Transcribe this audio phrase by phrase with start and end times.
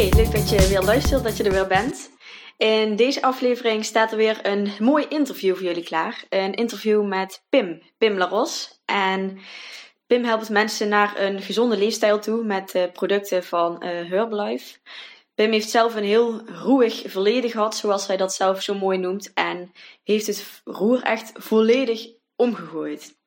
[0.00, 2.10] Hey, leuk dat je weer luistert, dat je er weer bent.
[2.56, 6.24] In deze aflevering staat er weer een mooi interview voor jullie klaar.
[6.28, 8.80] Een interview met Pim, Pim Laros.
[8.84, 9.38] En
[10.06, 14.78] Pim helpt mensen naar een gezonde leefstijl toe met producten van uh, Herbalife.
[15.34, 19.32] Pim heeft zelf een heel roerig verleden gehad, zoals hij dat zelf zo mooi noemt.
[19.34, 19.72] En
[20.04, 23.18] heeft het roer echt volledig omgegooid.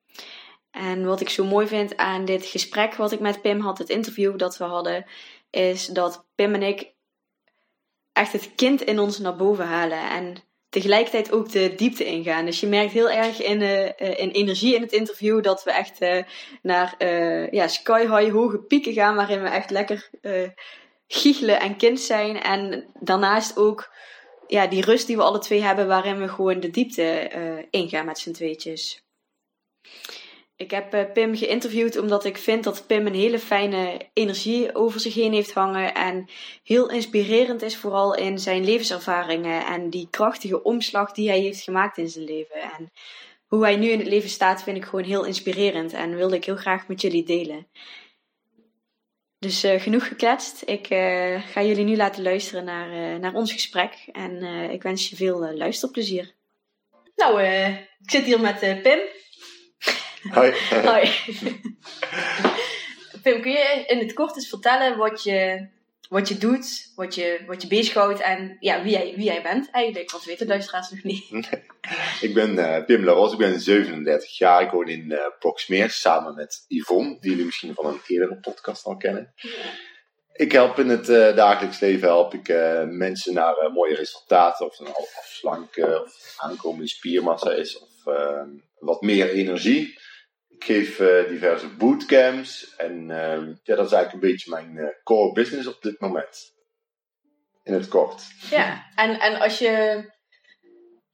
[0.72, 3.90] En wat ik zo mooi vind aan dit gesprek wat ik met Pim had, het
[3.90, 5.06] interview dat we hadden,
[5.54, 6.94] is dat Pim en ik
[8.14, 10.10] echt het kind in ons naar boven halen.
[10.10, 10.36] En
[10.70, 12.46] tegelijkertijd ook de diepte ingaan.
[12.46, 13.86] Dus je merkt heel erg in, uh,
[14.20, 16.24] in energie in het interview dat we echt uh,
[16.62, 20.10] naar uh, ja, sky high hoge pieken gaan, waarin we echt lekker
[21.08, 22.42] giechelen en kind zijn.
[22.42, 23.94] En daarnaast ook
[24.48, 27.32] ja, die rust die we alle twee hebben, waarin we gewoon de diepte
[27.70, 29.04] ingaan met z'n tweetjes.
[30.56, 35.00] Ik heb uh, Pim geïnterviewd omdat ik vind dat Pim een hele fijne energie over
[35.00, 35.94] zich heen heeft hangen.
[35.94, 36.30] En
[36.64, 39.66] heel inspirerend is, vooral in zijn levenservaringen.
[39.66, 42.62] En die krachtige omslag die hij heeft gemaakt in zijn leven.
[42.62, 42.92] En
[43.48, 45.94] hoe hij nu in het leven staat, vind ik gewoon heel inspirerend.
[45.94, 47.68] En wilde ik heel graag met jullie delen.
[49.40, 50.62] Dus uh, genoeg gekletst.
[50.66, 53.94] Ik uh, ga jullie nu laten luisteren naar, naar ons gesprek.
[54.12, 56.34] En ik wens je veel luisterplezier.
[57.16, 57.42] Nou,
[58.02, 59.00] ik zit hier met Pim.
[60.32, 60.54] Hoi.
[60.70, 61.10] Hoi.
[63.24, 65.68] Pim, kun je in het kort eens vertellen wat je,
[66.10, 69.70] wat je doet, wat je, wat je bezighoudt en ja, wie, jij, wie jij bent
[69.72, 70.12] eigenlijk?
[70.12, 71.30] Want weten luisteraars nog niet.
[72.22, 74.62] ik ben uh, Pim Laros, ik ben 37 jaar.
[74.62, 75.20] Ik woon in
[75.70, 79.34] uh, samen met Yvonne, die jullie misschien van een eerdere podcast al kennen.
[79.36, 79.50] Ja.
[80.34, 82.48] Ik help in het uh, dagelijks leven help ik
[82.90, 87.90] mensen naar mooie resultaten, of het een afslanken of aankomende spiermassa is, of
[88.80, 90.02] wat meer energie.
[90.64, 94.88] Ik geef uh, diverse bootcamps en uh, ja, dat is eigenlijk een beetje mijn uh,
[95.04, 96.54] core business op dit moment.
[97.64, 98.24] In het kort.
[98.50, 100.04] Ja, en, en als je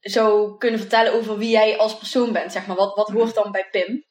[0.00, 3.52] zou kunnen vertellen over wie jij als persoon bent, zeg maar, wat, wat hoort dan
[3.52, 4.04] bij Pim?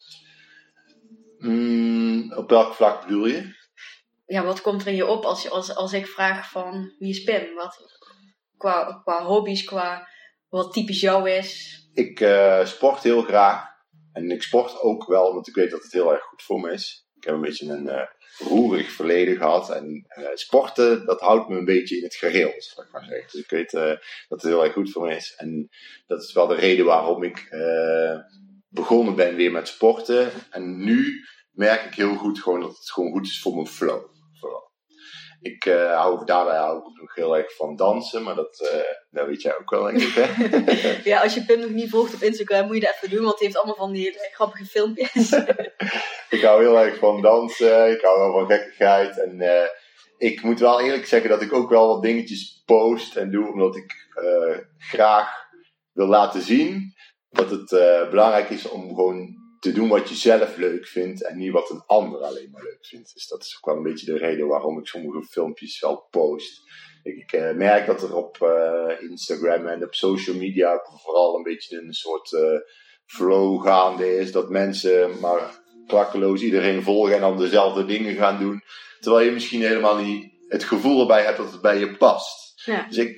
[1.38, 3.56] Mm, op welk vlak bedoel je?
[4.26, 7.10] Ja, wat komt er in je op als, je, als, als ik vraag van wie
[7.10, 7.56] is Pim?
[7.56, 7.78] Wat,
[8.58, 10.08] qua, qua hobby's, qua
[10.50, 11.80] wat typisch jou is?
[11.94, 12.18] Ik
[12.64, 13.70] sport heel graag.
[14.14, 16.72] En ik sport ook wel, want ik weet dat het heel erg goed voor me
[16.72, 17.08] is.
[17.16, 18.02] Ik heb een beetje een uh,
[18.38, 19.70] roerig verleden gehad.
[19.70, 23.30] En uh, sporten, dat houdt me een beetje in het geheel, zal ik maar zeggen.
[23.32, 23.82] Dus ik weet uh,
[24.28, 25.34] dat het heel erg goed voor me is.
[25.38, 25.70] En
[26.08, 27.48] dat is wel de reden waarom ik
[28.70, 30.32] begonnen ben weer met sporten.
[30.50, 34.19] En nu merk ik heel goed gewoon dat het gewoon goed is voor mijn flow.
[35.42, 39.28] Ik uh, hou daarbij hou ik nog heel erg van dansen, maar dat, uh, dat
[39.28, 40.14] weet jij ook wel, denk ik.
[40.14, 41.02] Hè?
[41.10, 43.38] ja, als je Pim nog niet volgt op Instagram, moet je dat even doen, want
[43.38, 45.32] hij heeft allemaal van die grappige filmpjes.
[46.36, 49.20] ik hou heel erg van dansen, ik hou wel van gekkigheid.
[49.20, 49.64] En uh,
[50.18, 53.76] ik moet wel eerlijk zeggen dat ik ook wel wat dingetjes post en doe, omdat
[53.76, 54.08] ik
[54.78, 55.48] graag
[55.94, 56.94] wil laten zien
[57.30, 57.70] dat het
[58.10, 61.84] belangrijk is om gewoon te doen wat je zelf leuk vindt en niet wat een
[61.86, 63.14] ander alleen maar leuk vindt.
[63.14, 66.62] Dus dat is ook wel een beetje de reden waarom ik sommige filmpjes wel post.
[67.04, 71.44] Ik, ik uh, merk dat er op uh, Instagram en op social media vooral een
[71.44, 72.60] beetje een soort uh,
[73.06, 74.32] flow gaande is.
[74.32, 78.64] Dat mensen maar klakkeloos iedereen volgen en dan dezelfde dingen gaan doen.
[79.00, 82.62] Terwijl je misschien helemaal niet het gevoel erbij hebt dat het bij je past.
[82.66, 82.86] Ja.
[82.88, 83.18] Dus ik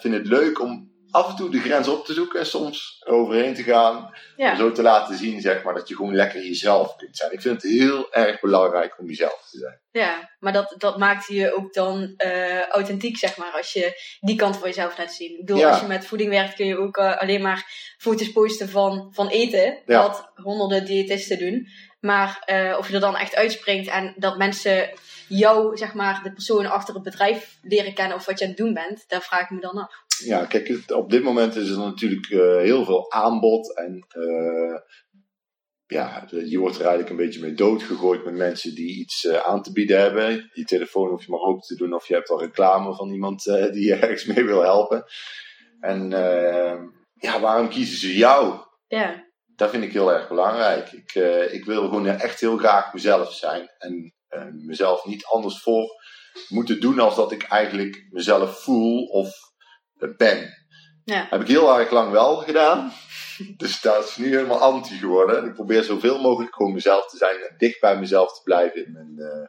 [0.00, 3.54] vind het leuk om af en toe de grens op te zoeken en soms overheen
[3.54, 4.10] te gaan.
[4.36, 4.50] Ja.
[4.50, 7.32] Om zo te laten zien, zeg maar, dat je gewoon lekker jezelf kunt zijn.
[7.32, 9.80] Ik vind het heel erg belangrijk om jezelf te zijn.
[9.90, 14.36] Ja, maar dat, dat maakt je ook dan uh, authentiek, zeg maar, als je die
[14.36, 15.30] kant van jezelf laat zien.
[15.30, 15.70] Ik bedoel, Ja.
[15.70, 17.66] als je met voeding werkt, kun je ook uh, alleen maar
[17.98, 19.82] foto's posten van, van eten.
[19.86, 20.02] Ja.
[20.02, 21.68] Wat honderden diëtisten doen.
[22.00, 24.90] Maar uh, of je er dan echt uitspringt en dat mensen
[25.28, 28.60] jou, zeg maar, de persoon achter het bedrijf leren kennen of wat je aan het
[28.60, 30.06] doen bent, daar vraag ik me dan af.
[30.24, 34.80] Ja, kijk, het- op dit moment is er natuurlijk eh, heel veel aanbod en eh,
[35.86, 39.62] ja, je wordt er eigenlijk een beetje mee doodgegooid met mensen die iets uh, aan
[39.62, 40.50] te bieden hebben.
[40.52, 43.46] Je telefoon hoef je maar open te doen of je hebt al reclame van iemand
[43.46, 45.04] uh, die je ergens mee wil helpen.
[45.80, 46.82] En uh,
[47.14, 48.54] ja, waarom kiezen ze jou?
[48.86, 49.26] Ja.
[49.54, 50.92] Dat vind ik heel erg belangrijk.
[50.92, 51.14] Ik,
[51.52, 53.68] ik wil gewoon echt heel graag mezelf zijn.
[53.78, 54.14] En
[54.66, 55.86] mezelf niet anders voor
[56.48, 59.47] moeten doen als dat ik eigenlijk mezelf voel of
[60.16, 60.56] ben.
[61.04, 61.26] Ja.
[61.30, 62.92] Heb ik heel erg lang wel gedaan.
[63.56, 65.44] Dus dat is nu helemaal anti geworden.
[65.44, 68.92] Ik probeer zoveel mogelijk gewoon mezelf te zijn en dicht bij mezelf te blijven in
[68.92, 69.46] mijn, uh,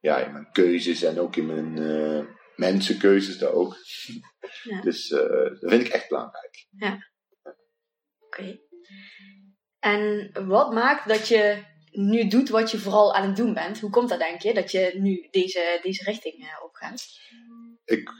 [0.00, 2.24] ja, in mijn keuzes en ook in mijn uh,
[2.56, 3.76] mensenkeuzes daar ook.
[4.62, 4.80] Ja.
[4.80, 5.18] Dus uh,
[5.60, 6.66] dat vind ik echt belangrijk.
[6.78, 7.10] Ja.
[7.42, 7.56] Oké.
[8.20, 8.60] Okay.
[9.78, 13.80] En wat maakt dat je nu doet wat je vooral aan het doen bent?
[13.80, 17.06] Hoe komt dat denk je, dat je nu deze, deze richting opgaat?
[17.84, 18.10] Ik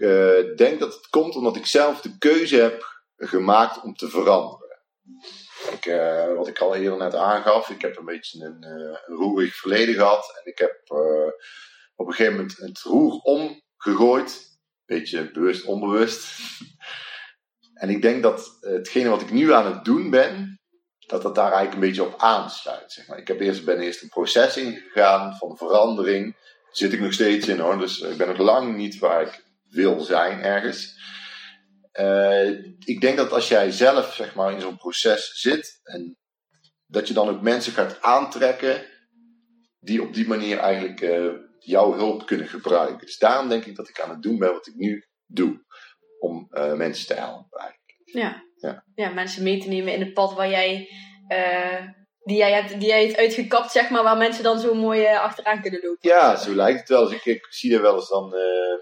[0.56, 4.62] denk dat het komt omdat ik zelf de keuze heb gemaakt om te veranderen.
[5.70, 9.54] Ik, uh, wat ik al eerder net aangaf, ik heb een beetje een, een roerig
[9.54, 10.40] verleden gehad.
[10.42, 10.82] En ik heb
[11.96, 14.52] op een gegeven moment het roer omgegooid.
[14.86, 16.38] Beetje bewust, onbewust.
[17.82, 20.60] en ik denk dat hetgene wat ik nu aan het doen ben,
[21.06, 22.92] dat dat daar eigenlijk een beetje op aansluit.
[22.92, 23.18] Zeg maar.
[23.18, 26.36] Ik heb eerst, ben eerst een proces ingegaan van verandering.
[26.70, 27.78] Zit ik nog steeds in hoor.
[27.78, 29.43] Dus ik ben nog lang niet waar ik
[29.74, 31.02] wil zijn ergens.
[32.00, 32.48] Uh,
[32.78, 36.16] ik denk dat als jij zelf zeg maar, in zo'n proces zit, en
[36.86, 38.84] dat je dan ook mensen gaat aantrekken
[39.80, 43.06] die op die manier eigenlijk uh, jouw hulp kunnen gebruiken.
[43.06, 45.64] Dus daarom denk ik dat ik aan het doen ben wat ik nu doe,
[46.18, 47.60] om uh, mensen te helpen.
[47.60, 48.00] Eigenlijk.
[48.04, 48.42] Ja.
[48.56, 48.84] Ja.
[48.94, 50.88] ja, mensen mee te nemen in het pad waar jij,
[52.24, 55.60] die, jij hebt, die jij hebt uitgekapt, zeg maar, waar mensen dan zo mooi achteraan
[55.62, 56.08] kunnen lopen.
[56.08, 57.12] Ja, zo lijkt het wel.
[57.12, 58.34] Ik, zie er wel eens dan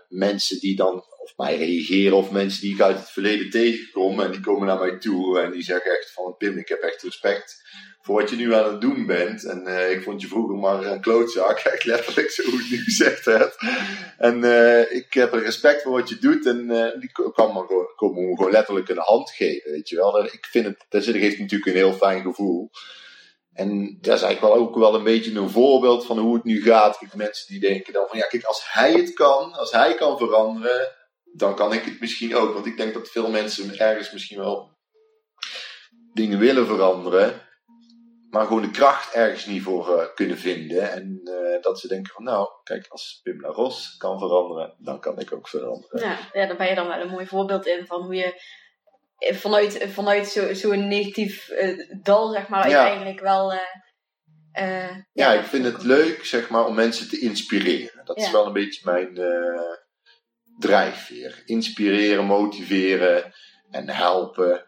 [0.08, 4.30] mensen die dan of mij reageren of mensen die ik uit het verleden tegenkom en
[4.30, 7.60] die komen naar mij toe en die zeggen echt van Pim, ik heb echt respect
[8.02, 9.44] voor wat je nu aan het doen bent.
[9.44, 12.76] En uh, ik vond je vroeger maar een klootzak, echt letterlijk zo hoe het nu
[12.76, 13.56] gezegd hebt.
[14.18, 14.44] En
[14.90, 16.66] ik heb respect voor wat je doet en
[17.00, 17.64] die kan me
[17.96, 20.24] gewoon, gewoon letterlijk een hand geven, weet je wel.
[20.24, 22.70] Ik vind het, dat geeft natuurlijk een heel fijn gevoel.
[23.52, 26.62] En dat is eigenlijk wel ook wel een beetje een voorbeeld van hoe het nu
[26.62, 26.98] gaat.
[26.98, 30.18] Kijk, mensen die denken dan van ja, kijk, als hij het kan, als hij kan
[30.18, 30.88] veranderen,
[31.32, 32.54] dan kan ik het misschien ook.
[32.54, 34.70] Want ik denk dat veel mensen ergens misschien wel
[36.12, 37.40] dingen willen veranderen,
[38.30, 40.90] maar gewoon de kracht ergens niet voor uh, kunnen vinden.
[40.90, 45.18] En uh, dat ze denken van nou, kijk, als Pim Ros kan veranderen, dan kan
[45.18, 46.00] ik ook veranderen.
[46.00, 48.42] Ja, ja, daar ben je dan wel een mooi voorbeeld in van hoe je
[49.30, 52.78] vanuit, vanuit zo'n zo negatief uh, dal, zeg maar, Ja.
[52.78, 53.52] uiteindelijk wel...
[55.12, 58.04] Ja, ik vind het leuk, zeg maar, om mensen te inspireren.
[58.04, 59.76] Dat is wel een beetje mijn eh,
[60.58, 61.42] drijfveer.
[61.44, 63.32] Inspireren, motiveren
[63.70, 64.66] en helpen.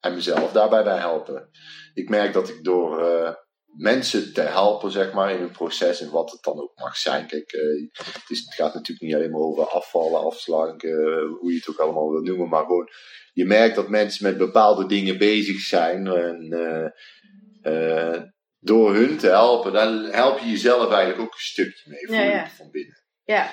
[0.00, 1.50] En mezelf daarbij bij helpen.
[1.94, 3.34] Ik merk dat ik door eh,
[3.76, 7.26] mensen te helpen, zeg maar, in een proces en wat het dan ook mag zijn.
[7.26, 7.60] Kijk, eh,
[7.92, 11.68] het, is, het gaat natuurlijk niet alleen maar over afvallen, afslanken, eh, hoe je het
[11.68, 12.48] ook allemaal wil noemen.
[12.48, 12.88] Maar gewoon,
[13.32, 16.06] je merkt dat mensen met bepaalde dingen bezig zijn.
[16.06, 16.52] En
[17.62, 18.22] eh,
[18.58, 22.18] door hun te helpen, dan help je jezelf eigenlijk ook een stukje mee.
[22.18, 22.48] Ja, ja.
[22.48, 23.02] van binnen.
[23.24, 23.50] Ja.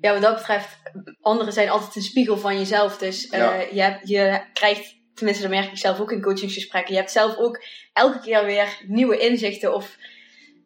[0.00, 0.76] ja, wat dat betreft,
[1.20, 2.98] anderen zijn altijd een spiegel van jezelf.
[2.98, 3.54] Dus Ja.
[3.54, 7.36] je, hebt, je krijgt, tenminste dat merk ik zelf ook in coachingsgesprekken, je hebt zelf
[7.36, 7.62] ook
[7.92, 9.96] elke keer weer nieuwe inzichten of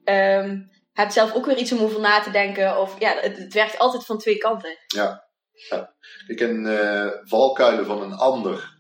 [0.04, 0.56] ehm
[0.92, 2.78] hebt zelf ook weer iets om over na te denken.
[2.78, 4.76] Of ja, het, het werkt altijd van twee kanten.
[6.26, 8.73] Ik ken eh, valkuilen van een ander.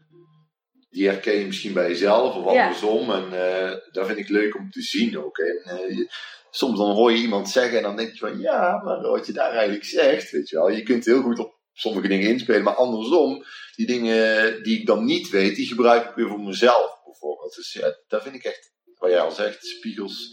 [0.90, 2.62] Die herken je misschien bij jezelf of Ja.
[2.62, 3.10] andersom.
[3.10, 5.38] En eh dat vind ik leuk om te zien ook.
[5.38, 6.06] En, eh,
[6.50, 9.32] soms dan hoor je iemand zeggen en dan denk je van ja, maar wat je
[9.32, 10.68] daar eigenlijk zegt, weet je wel.
[10.68, 13.44] Je kunt heel goed op sommige dingen inspelen, maar andersom,
[13.76, 17.54] die dingen die ik dan niet weet, die gebruik ik weer voor mezelf bijvoorbeeld.
[17.54, 20.28] Dus ja, dat vind ik echt, wat jij al zegt, spiegels.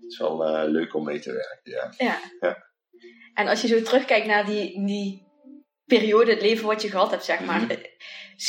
[0.00, 1.94] Het is wel eh, leuk om mee te werken, ja.
[2.06, 2.20] Ja.
[2.40, 2.70] Ja.
[3.34, 5.26] En als je zo terugkijkt naar die, die
[5.84, 7.60] periode, het leven wat je gehad hebt, zeg maar.
[7.60, 7.70] Mhm.
[7.70, 7.78] eh,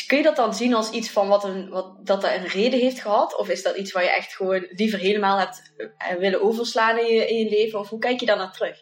[0.08, 2.80] Kun je dat dan zien als iets van wat een, wat, dat dat een reden
[2.80, 3.38] heeft gehad?
[3.38, 7.16] Of is dat iets waar je echt gewoon liever helemaal hebt eh, willen overslaan in
[7.16, 7.80] je, in je leven?
[7.80, 8.82] Of hoe kijk je daar naar terug?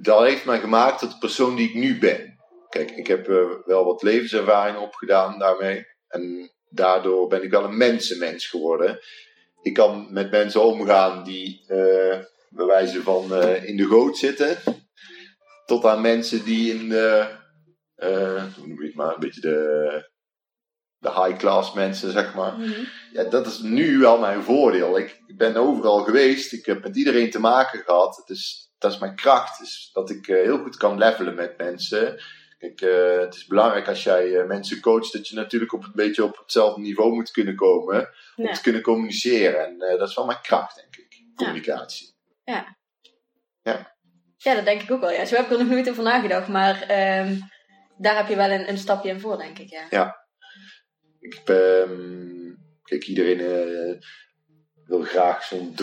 [0.00, 2.33] Dat heeft mij gemaakt tot de persoon die ik nu ben.
[2.74, 5.86] Kijk, ik heb eh, wel wat levenservaring opgedaan daarmee.
[6.08, 8.98] En daardoor ben ik wel een mensenmens geworden.
[9.62, 14.56] Ik kan met mensen omgaan die eh bij wijze van eh, in de goot zitten.
[15.66, 17.26] Tot aan mensen die in de,
[18.56, 20.10] hoe noem je het maar, een beetje de,
[20.98, 22.54] de high class mensen, zeg maar.
[23.12, 24.98] Ja, dat is nu wel mijn voordeel.
[24.98, 26.52] Ik, ik ben overal geweest.
[26.52, 28.22] Ik heb met iedereen te maken gehad.
[28.26, 29.58] Dus dat is mijn kracht.
[29.58, 32.18] Dus dat ik heel goed kan levelen met mensen.
[32.64, 35.84] Ik Ik, eh, het is belangrijk als jij eh, mensen coacht dat je natuurlijk op
[35.84, 38.52] een beetje op hetzelfde niveau moet kunnen komen om Ja.
[38.52, 39.66] te kunnen communiceren.
[39.66, 41.22] En eh, dat is wel mijn kracht, denk ik.
[41.34, 42.12] Communicatie.
[44.36, 45.10] Ja, dat denk ik ook wel.
[45.10, 45.24] Ja.
[45.24, 47.36] Zo heb ik er nog nooit over nagedacht, maar ehm,
[47.98, 49.68] daar heb je wel een, een stapje in voor, denk ik.
[49.90, 50.26] Ja.
[51.20, 52.52] Ik heb, ehm,
[52.82, 53.38] kijk, iedereen
[54.84, 55.74] wil graag zo'n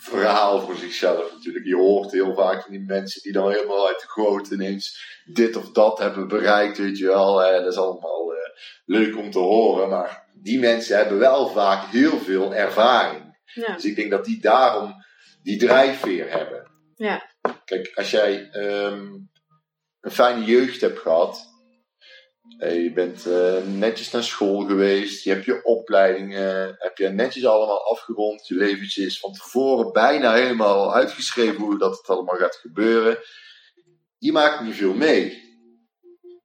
[0.00, 1.64] droomverhaal voor zichzelf natuurlijk.
[1.64, 5.56] Je hoort heel vaak van die mensen die dan helemaal uit de goot ineens dit
[5.56, 7.34] of dat hebben bereikt, weet je wel.
[7.36, 8.38] Dat is allemaal eh,
[8.84, 13.38] leuk om te horen, maar die mensen hebben wel vaak heel veel ervaring.
[13.44, 13.74] Ja.
[13.74, 14.94] Dus ik denk dat die daarom
[15.42, 16.70] die drijfveer hebben.
[16.94, 17.30] Ja.
[17.64, 19.08] Kijk, als jij ehm,
[20.00, 21.49] een fijne jeugd hebt gehad, eh,
[22.58, 27.46] je bent eh, netjes naar school geweest, je hebt je opleiding eh, heb je netjes
[27.46, 32.56] allemaal afgerond, je leventje is van tevoren bijna helemaal uitgeschreven hoe dat het allemaal gaat
[32.56, 33.18] gebeuren.
[34.18, 35.48] Je maakt niet veel mee.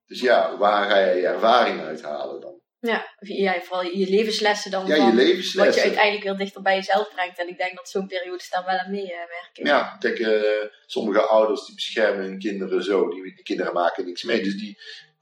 [0.05, 2.55] Dus ja, waar ga jij je ervaring uithalen dan?
[2.79, 3.15] Ja.
[3.19, 5.83] ja, vooral je levenslessen dan Ja, je van wat je levenslessen.
[5.83, 7.39] uiteindelijk weer dichter bij jezelf brengt.
[7.39, 9.65] En ik denk dat zo'n periode daar wel aan meewerken.
[9.65, 13.09] Ja, kijk, eh, sommige ouders die beschermen hun kinderen zo.
[13.09, 14.43] Die, die kinderen maken niks mee.
[14.43, 14.77] Dus die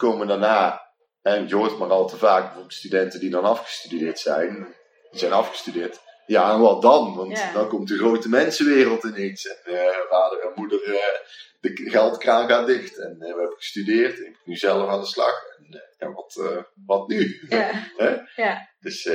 [0.08, 0.82] komen daarna.
[1.22, 4.76] En je hoort maar al te vaak bijvoorbeeld studenten die dan afgestudeerd zijn.
[5.12, 6.00] Die zijn afgestudeerd.
[6.26, 7.16] Ja, en wat dan?
[7.16, 7.54] Want Ja.
[7.54, 9.46] dan komt de grote mensenwereld ineens.
[9.48, 11.20] En eh, vader en moeder, eh,
[11.60, 12.98] de geldkraan gaat dicht.
[12.98, 14.18] En eh, we hebben gestudeerd.
[14.18, 15.34] Ik ben nu zelf aan de slag.
[15.58, 17.46] En ja, wat, wat nu?
[17.50, 17.72] Ja.
[18.04, 18.18] Hè?
[18.36, 18.70] Ja.
[18.80, 19.06] Dus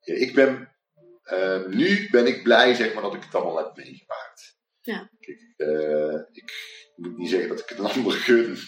[0.00, 0.76] ik ben,
[1.66, 4.56] nu ben ik blij zeg maar, dat ik het allemaal heb meegemaakt.
[4.80, 5.10] Ja.
[5.20, 5.40] Kijk,
[6.32, 6.52] ik
[6.96, 8.58] moet niet zeggen dat ik het een ander gun.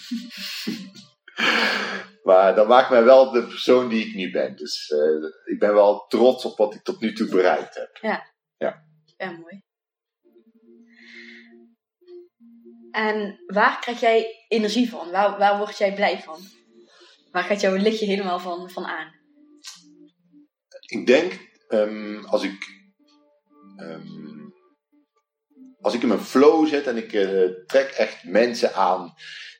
[2.28, 4.56] Maar dat maakt mij wel de persoon die ik nu ben.
[4.56, 7.98] Dus eh, ik ben wel trots op wat ik tot nu toe bereikt heb.
[9.16, 9.62] Ja, mooi.
[12.90, 15.10] En waar krijg jij energie van?
[15.10, 16.40] Waar, waar word jij blij van?
[17.30, 19.16] Waar gaat jouw lichtje helemaal van, van aan?
[20.86, 22.66] Ik denk, ehm, als ik
[23.76, 24.18] ehm,
[25.80, 29.14] als ik in mijn flow zit en ik eh, trek echt mensen aan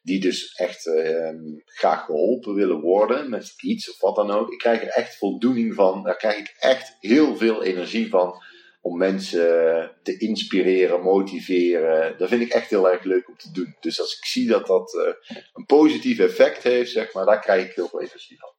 [0.09, 4.53] die dus echt ehm, graag geholpen willen worden met iets of wat dan ook.
[4.53, 6.03] Ik krijg er echt voldoening van.
[6.03, 8.43] Daar krijg ik echt heel veel energie van
[8.81, 12.19] om mensen te inspireren, motiveren.
[12.19, 13.77] Dat vind ik echt heel erg leuk om te doen.
[13.81, 17.65] Dus als ik zie dat dat eh, een positief effect heeft, zeg maar, daar krijg
[17.65, 18.55] ik heel veel energie van.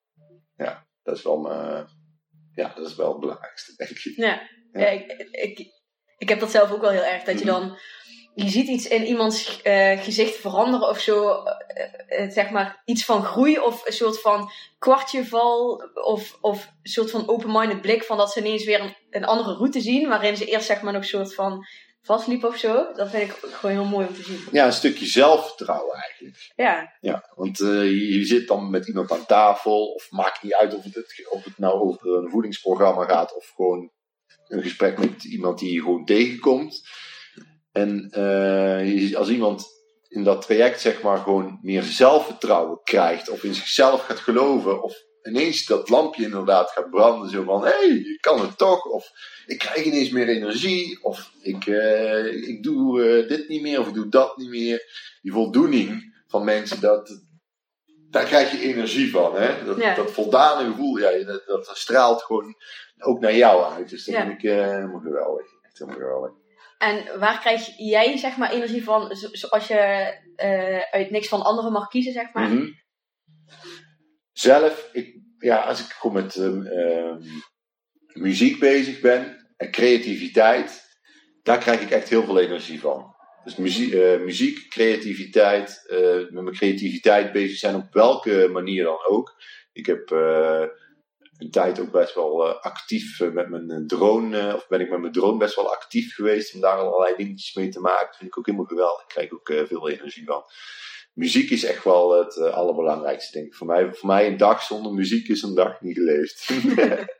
[0.66, 1.88] Ja, dat is wel, mijn,
[2.54, 4.16] ja, dat is wel het belangrijkste, denk ik.
[4.16, 4.42] Ja,
[4.72, 4.80] Ja.
[4.80, 4.88] ja.
[4.88, 5.72] ik, ik,
[6.18, 7.24] ik heb dat zelf ook wel heel erg.
[7.24, 7.78] Dat je dan,
[8.36, 11.44] je ziet iets in iemands eh, gezicht veranderen of zo.
[11.44, 15.84] eh, eh, zeg maar iets van groei of een soort van kwartjeval.
[15.94, 19.54] Of, of een soort van open-minded blik van dat ze ineens weer een, een andere
[19.54, 20.08] route zien.
[20.10, 21.66] Waarin ze eerst zeg maar nog een soort van
[22.02, 22.94] vastliepen of zo.
[22.94, 24.40] Dat vind ik gewoon heel mooi om te zien.
[24.52, 26.52] Ja, een stukje zelfvertrouwen eigenlijk.
[26.56, 30.76] Ja, Ja, want je, je zit dan met iemand aan tafel, of maakt niet uit
[30.76, 33.92] of het, of het nou over een voedingsprogramma gaat, of gewoon
[34.48, 36.82] een gesprek met iemand die je gewoon tegenkomt.
[37.82, 39.68] En eh, als iemand
[40.08, 44.96] in dat traject, zeg maar, gewoon meer zelfvertrouwen krijgt, of in zichzelf gaat geloven, of
[45.24, 49.10] ineens dat lampje inderdaad gaat branden, zo van, hé, hey, je kan het toch, of
[49.46, 53.88] ik krijg ineens meer energie, of ik, eh, ik doe eh, dit niet meer, of
[53.88, 54.82] ik doe dat niet meer.
[55.22, 57.22] Die voldoening van mensen, dat,
[58.10, 59.36] daar krijg je energie van.
[59.36, 59.66] Hè?
[59.66, 59.96] Dat, Ja.
[59.96, 62.56] dat voldane gevoel, ja, dat, dat straalt gewoon
[63.00, 63.90] ook naar jou uit.
[63.90, 64.22] Dus dat Ja.
[64.22, 65.46] vind ik helemaal geweldig.
[65.62, 66.32] Echt helemaal geweldig.
[66.80, 71.72] En waar krijg jij zeg maar energie van, zoals je eh, uit niks van anderen
[71.72, 72.50] mag kiezen, zeg maar?
[72.50, 72.72] Mhm.
[74.32, 77.22] Zelf, ik, ja, als ik gewoon met ehm, ehm,
[78.14, 80.84] muziek bezig ben en creativiteit,
[81.44, 83.16] daar krijg ik echt heel veel energie van.
[83.44, 89.06] Dus muziek, eh, muziek creativiteit, eh, met mijn creativiteit bezig zijn op welke manier dan
[89.08, 89.42] ook.
[89.74, 90.10] Ik heb
[91.40, 94.90] een tijd ook best wel eh, actief eh, met mijn eh, drone, of ben ik
[94.90, 98.06] met mijn drone best wel actief geweest om daar allerlei dingetjes mee te maken.
[98.08, 99.02] Dat vind ik ook helemaal geweldig.
[99.02, 100.44] Ik krijg ook veel energie van.
[101.14, 103.56] Muziek is echt wel het allerbelangrijkste, denk ik.
[103.56, 106.50] Voor mij, voor mij een dag zonder muziek is een dag niet geleefd.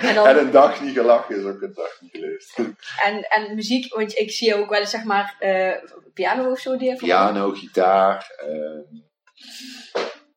[0.00, 2.58] En, dan, en een dag niet gelachen is ook een dag niet geleefd.
[3.04, 5.72] en, en muziek, want ik zie ook wel eens zeg maar eh,
[6.14, 6.76] piano of zo.
[6.76, 8.30] Die Piano, gitaar.
[8.36, 9.00] eh,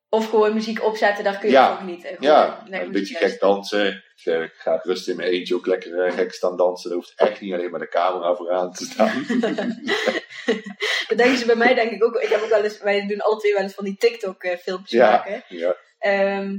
[0.09, 1.75] Of gewoon muziek opzetten, daar kun je Ja.
[1.75, 2.09] genieten.
[2.09, 3.53] Gewoon ja, een beetje gek luisteren.
[3.53, 3.87] dansen.
[4.15, 6.89] Ik, eh, ik ga rustig in mijn eentje ook lekker eh, gek staan dansen.
[6.89, 9.25] Er hoeft echt niet alleen maar de camera vooraan te staan.
[11.07, 12.15] Dat denken ze bij mij denk ik ook.
[12.15, 14.57] Ik heb ook wel eens, wij doen alle twee wel eens van die TikTok eh,
[14.85, 15.09] Ja.
[15.11, 15.43] maken.
[15.47, 15.75] ja.
[15.99, 16.57] Ehm,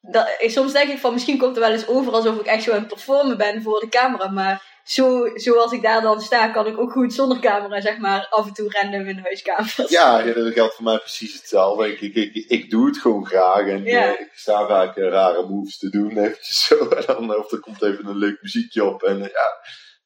[0.00, 2.72] dat, soms denk ik van misschien komt er wel eens over alsof ik echt zo
[2.72, 4.28] aan het performen ben voor de camera.
[4.30, 8.26] Maar zo, zoals ik daar dan sta, kan ik ook goed zonder camera, zeg maar,
[8.30, 9.74] af en toe random in de huiskamer.
[9.88, 11.92] Ja, ja, dat geldt voor mij precies hetzelfde.
[11.92, 14.04] Ik, ik, ik, ik doe het gewoon graag en Ja.
[14.14, 16.88] eh, ik sta vaak eh, rare moves te doen, eventjes zo.
[16.88, 19.58] En dan, of er komt even een leuk muziekje op en eh, ja,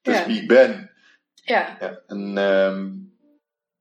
[0.03, 0.27] dat is Ja.
[0.27, 0.91] wie ik ben.
[1.35, 2.89] Ja, Ja, en ehm,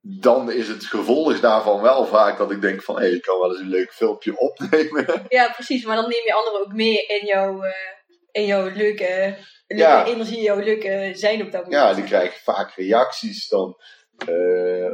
[0.01, 3.49] dan is het gevolg daarvan wel vaak dat ik denk van, hé, ik kan wel
[3.51, 5.25] eens een leuk filmpje opnemen.
[5.29, 5.85] ja, precies.
[5.85, 7.61] Maar dan neem je anderen ook mee in jouw,
[8.31, 9.37] in jouw leuke,
[9.77, 10.05] Ja.
[10.05, 11.81] energie, jouw leuke zijn op dat moment.
[11.81, 13.75] Ja, die krijg vaak reacties dan.
[14.27, 14.91] eh,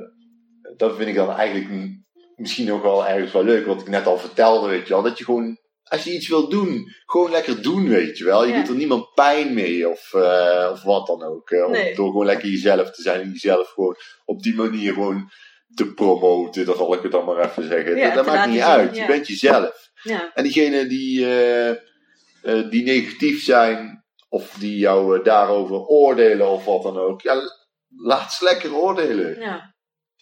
[0.77, 1.89] dat vind ik dan eigenlijk
[2.36, 5.03] misschien ook wel ergens wel leuk, wat ik net al vertelde, weet je wel.
[5.03, 8.43] Dat je gewoon, als je iets wilt doen, gewoon lekker doen, weet je wel.
[8.45, 8.59] Je Ja.
[8.59, 11.50] doet er niemand pijn mee of, eh, of wat dan ook.
[11.50, 11.95] eh, Nee.
[11.95, 13.95] Door gewoon lekker jezelf te zijn en jezelf gewoon
[14.25, 15.29] op die manier gewoon
[15.74, 17.95] te promoten, dat zal ik het dan maar even zeggen.
[17.98, 19.89] Ja, dat maakt niet uit, je bent jezelf.
[20.03, 26.50] Ja, En diegenen die, eh, eh, die negatief zijn, of die jou eh, daarover oordelen
[26.50, 27.41] of wat dan ook, ja,
[27.88, 29.39] laat ze lekker oordelen.
[29.39, 29.75] ja,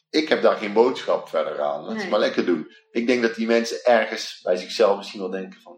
[0.09, 1.83] Ik heb daar geen boodschap verder aan.
[1.83, 2.71] Laat ze maar lekker doen.
[2.91, 5.77] Ik denk dat die mensen ergens bij zichzelf misschien wel denken van,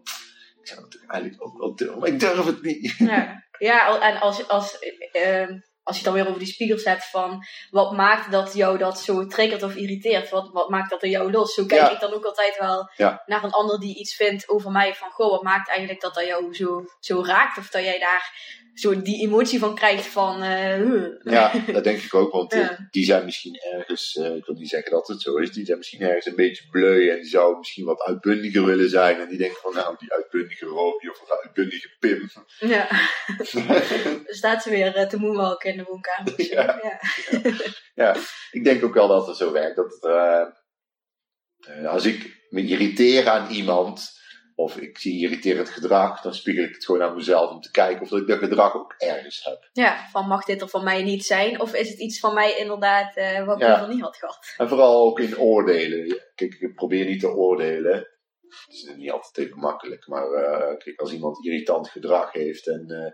[0.60, 2.94] ik zou het eigenlijk ook wel durven, maar ik durf het niet.
[2.98, 3.44] ja.
[3.58, 7.04] ja en als, als, eh, ehm, als je het dan weer over die spiegels hebt
[7.10, 10.30] van wat maakt dat jou dat zo triggert of irriteert?
[10.30, 11.54] Wat, wat maakt dat er jou los?
[11.54, 11.90] Zo kijk Ja.
[11.90, 13.22] ik dan ook altijd wel Ja.
[13.26, 14.94] naar een ander die iets vindt over mij.
[14.94, 17.58] Van goh, wat maakt eigenlijk dat dat jou zo, zo raakt?
[17.58, 20.42] Of dat jij daar zo die emotie van krijgt van...
[20.42, 21.06] eh.
[21.22, 22.88] Ja, dat denk ik ook, want eh, Ja.
[22.90, 25.78] die zijn misschien ergens, eh, ik wil niet zeggen dat het zo is, die zijn
[25.78, 29.20] misschien ergens een beetje bleu en die zouden misschien wat uitbundiger willen zijn.
[29.20, 32.30] En die denken van, nou, die uitbundige Robie of een uitbundige Pim.
[32.58, 32.88] Ja.
[34.24, 36.34] Dan staat ze weer eh, te moonwalken in de woonkamer.
[36.36, 36.80] Ja.
[36.82, 36.98] Ja.
[37.94, 38.16] Ja,
[38.50, 39.76] ik denk ook wel dat het zo werkt.
[39.76, 44.19] Dat het, als ik me irriteer aan iemand,
[44.60, 48.02] of ik zie irriterend gedrag, dan spiegel ik het gewoon aan mezelf om te kijken
[48.02, 49.68] of dat ik dat gedrag ook ergens heb.
[49.72, 51.60] ja, van mag dit er van mij niet zijn?
[51.60, 54.54] Of is het iets van mij inderdaad eh, wat ik liever niet had gehad?
[54.56, 56.20] En vooral ook in oordelen.
[56.34, 57.94] Kijk, ik probeer niet te oordelen.
[57.94, 62.84] Het is niet altijd even makkelijk, maar eh, kijk, als iemand irritant gedrag heeft en
[62.88, 63.12] eh,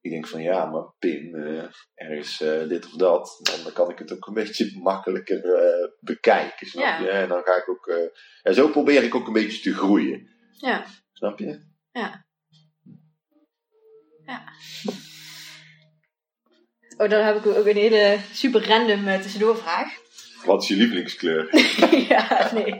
[0.00, 1.34] ik denk van ja, maar Pim,
[1.94, 5.42] ergens dit of dat, dan kan ik het ook een beetje makkelijker
[6.00, 7.08] bekijken, snap Ja.
[7.08, 8.10] En dan ga ik ook,
[8.42, 10.86] en zo probeer ik ook een beetje te groeien, Ja.
[11.12, 11.60] snap je?
[16.96, 19.88] Oh, dan heb ik ook een hele super random uh, tussendoorvraag.
[20.44, 21.48] Wat is je lievelingskleur?
[22.08, 22.74] ja, nee.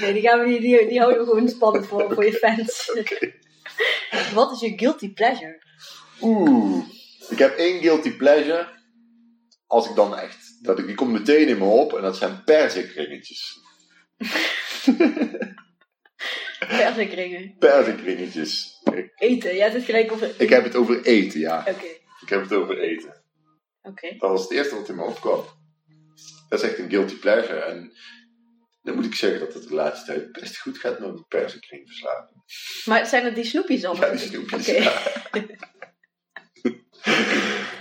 [0.00, 2.92] Nee, die, gaan we niet, die, die houden we gewoon spannend voor, voor je fans.
[4.34, 5.62] Wat is je guilty pleasure?
[6.20, 6.84] Oeh,
[7.28, 8.68] ik heb één guilty pleasure.
[9.66, 12.44] Als ik dan echt, dat ik, die komt meteen in me op en dat zijn
[12.44, 13.58] perzikringetjes.
[16.68, 17.56] Perzikringen.
[17.58, 18.80] Perzikringetjes.
[18.94, 20.34] Ik, Eten, hebt het gelijk over...
[20.40, 21.58] ik heb het over eten, ja.
[21.68, 21.86] Oké,
[22.20, 23.22] Ik heb het over eten.
[23.82, 24.14] oké.
[24.18, 25.44] Dat was het eerste wat in me opkwam.
[26.48, 27.58] Dat is echt een guilty pleasure.
[27.60, 27.92] En
[28.82, 32.42] dan moet ik zeggen dat het de laatste tijd best goed gaat met mijn perzikringverslaving.
[32.84, 33.96] Maar zijn het die snoepjes dan?
[33.96, 35.02] Ja, die snoepjes, Oké, ja.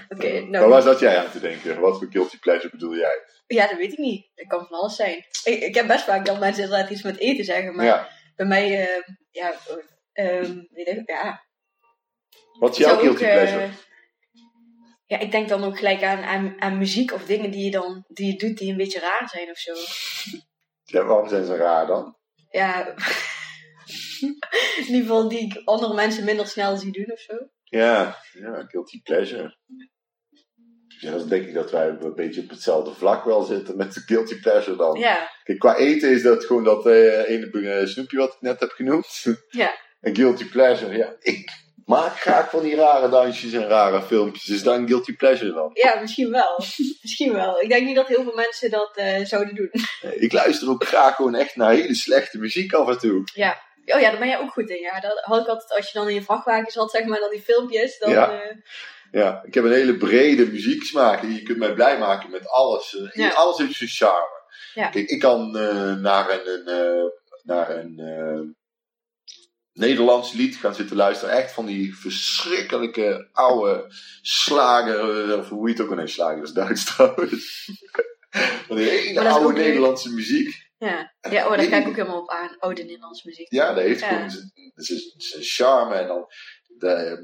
[0.09, 0.39] oké.
[0.41, 1.79] Maar nou, waar zat jij aan te denken?
[1.79, 3.21] Wat voor guilty pleasure bedoel jij?
[3.47, 4.27] ja, dat weet ik niet.
[4.35, 5.17] Het kan van alles zijn.
[5.43, 8.09] Ik, ik heb best vaak dat mensen inderdaad iets met eten zeggen, maar Ja.
[8.37, 9.53] Bij mij, eh, ja,
[10.13, 11.45] eh, ehm, weet ik, ja,
[12.59, 13.69] Wat is jouw guilty eh, pleasure?
[15.05, 18.05] ja, ik denk dan ook gelijk aan, aan, aan muziek of dingen die je dan
[18.07, 19.73] die je doet die een beetje raar zijn of zo.
[20.89, 22.17] Ja, waarom zijn ze raar dan?
[22.49, 22.87] Ja,
[24.77, 27.33] in ieder geval die ik andere mensen minder snel zie doen of zo.
[27.63, 29.57] Ja, ja, guilty pleasure.
[30.99, 33.99] Ja, dan denk ik dat wij een beetje op hetzelfde vlak wel zitten met de
[34.05, 34.99] guilty pleasure dan.
[34.99, 38.59] Ja, Kijk, qua eten is dat gewoon dat eh, ene eh, snoepje wat ik net
[38.59, 39.25] heb genoemd.
[39.49, 41.15] ja, Een guilty pleasure, ja.
[41.19, 41.51] Ik
[41.85, 44.47] maak graag van die rare dansjes en rare filmpjes.
[44.47, 45.69] Is dat een guilty pleasure dan?
[45.73, 46.59] ja, misschien wel.
[47.01, 47.61] misschien wel.
[47.61, 49.71] Ik denk niet dat heel veel mensen dat eh, zouden doen.
[50.25, 53.21] Ik luister ook graag gewoon echt naar hele slechte muziek af en toe.
[53.33, 53.65] Ja.
[53.85, 54.81] Oh ja, daar ben jij ook goed in.
[54.81, 57.29] Ja, dat had ik altijd, als je dan in je vrachtwagen zat, zeg maar, dan
[57.29, 57.99] die filmpjes.
[57.99, 58.41] Dan, Ja.
[59.11, 61.21] Ja, ik heb een hele brede muzieksmaak.
[61.21, 62.95] Je kunt mij blij maken met alles.
[62.97, 63.29] Eh, Ja.
[63.29, 64.35] Alles heeft zijn charme.
[64.73, 64.89] Ja.
[64.89, 67.09] Kijk, ik kan eh, naar een, een, eh,
[67.43, 68.41] naar een eh,
[69.73, 71.35] Nederlands lied gaan zitten luisteren.
[71.35, 73.85] Echt van die verschrikkelijke oude
[74.21, 75.37] slager.
[75.37, 77.65] Of hoe je het ook ineens slager is, Duits trouwens.
[78.67, 79.65] Van die hele oude leuk.
[79.65, 80.69] Nederlandse muziek.
[80.77, 81.13] ja.
[81.29, 82.55] ja, oh, daar kijk ik ook helemaal op aan.
[82.59, 83.51] Oude Nederlandse muziek.
[83.51, 84.99] Ja, dat heeft gewoon zijn
[85.43, 85.95] charme.
[85.95, 86.25] En dan
[86.77, 87.17] de,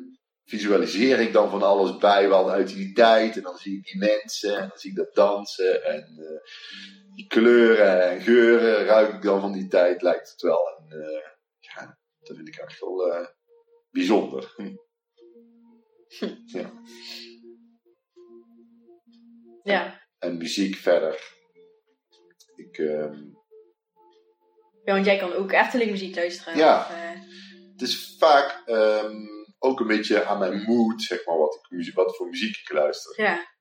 [0.45, 3.35] visualiseer ik dan van alles bij, wel uit die tijd.
[3.35, 5.83] En dan zie ik die mensen en dan zie ik dat dansen.
[5.83, 10.77] En eh, die kleuren en geuren ruik ik dan van die tijd, lijkt het wel.
[10.77, 11.23] En eh,
[11.59, 13.27] ja, dat vind ik echt wel eh,
[13.91, 14.53] bijzonder.
[14.55, 14.75] Hm.
[16.45, 16.71] Ja.
[19.63, 20.01] Ja.
[20.19, 21.31] En muziek verder.
[22.55, 23.23] Ik, ehm,
[24.83, 26.57] Ja, want jij kan ook Efteling muziek luisteren.
[26.57, 26.79] Ja.
[26.79, 26.87] Of,
[27.71, 29.32] het is vaak ehm,
[29.63, 33.21] ook een beetje aan mijn mood, zeg maar, wat, ik, wat voor muziek ik luister.
[33.21, 33.51] ja.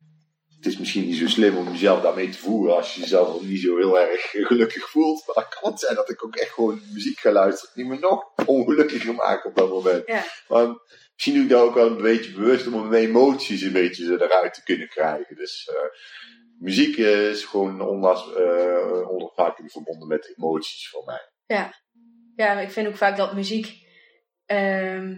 [0.57, 3.61] Het is misschien niet zo slim om jezelf daarmee te voeren als je jezelf niet
[3.61, 5.27] zo heel erg gelukkig voelt.
[5.27, 7.99] Maar het kan het zijn dat ik ook echt gewoon muziek ga luisteren die me
[7.99, 10.07] nog ongelukkiger maakt op dat moment.
[10.07, 10.25] Ja.
[10.49, 10.67] Maar
[11.13, 14.55] misschien doe ik daar ook wel een beetje bewust om mijn emoties een beetje eruit
[14.55, 15.37] te kunnen krijgen.
[15.37, 15.77] Dus eh,
[16.59, 21.31] muziek is gewoon onlas, eh onafhankelijk verbonden met emoties voor mij.
[22.37, 23.75] ja, maar ik vind ook vaak dat muziek
[24.47, 25.15] ehm,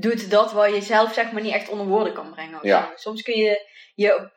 [0.00, 2.58] doet dat waar je zelf zeg maar niet echt onder woorden kan brengen.
[2.62, 2.92] Ja.
[2.94, 4.32] Soms kun je je op,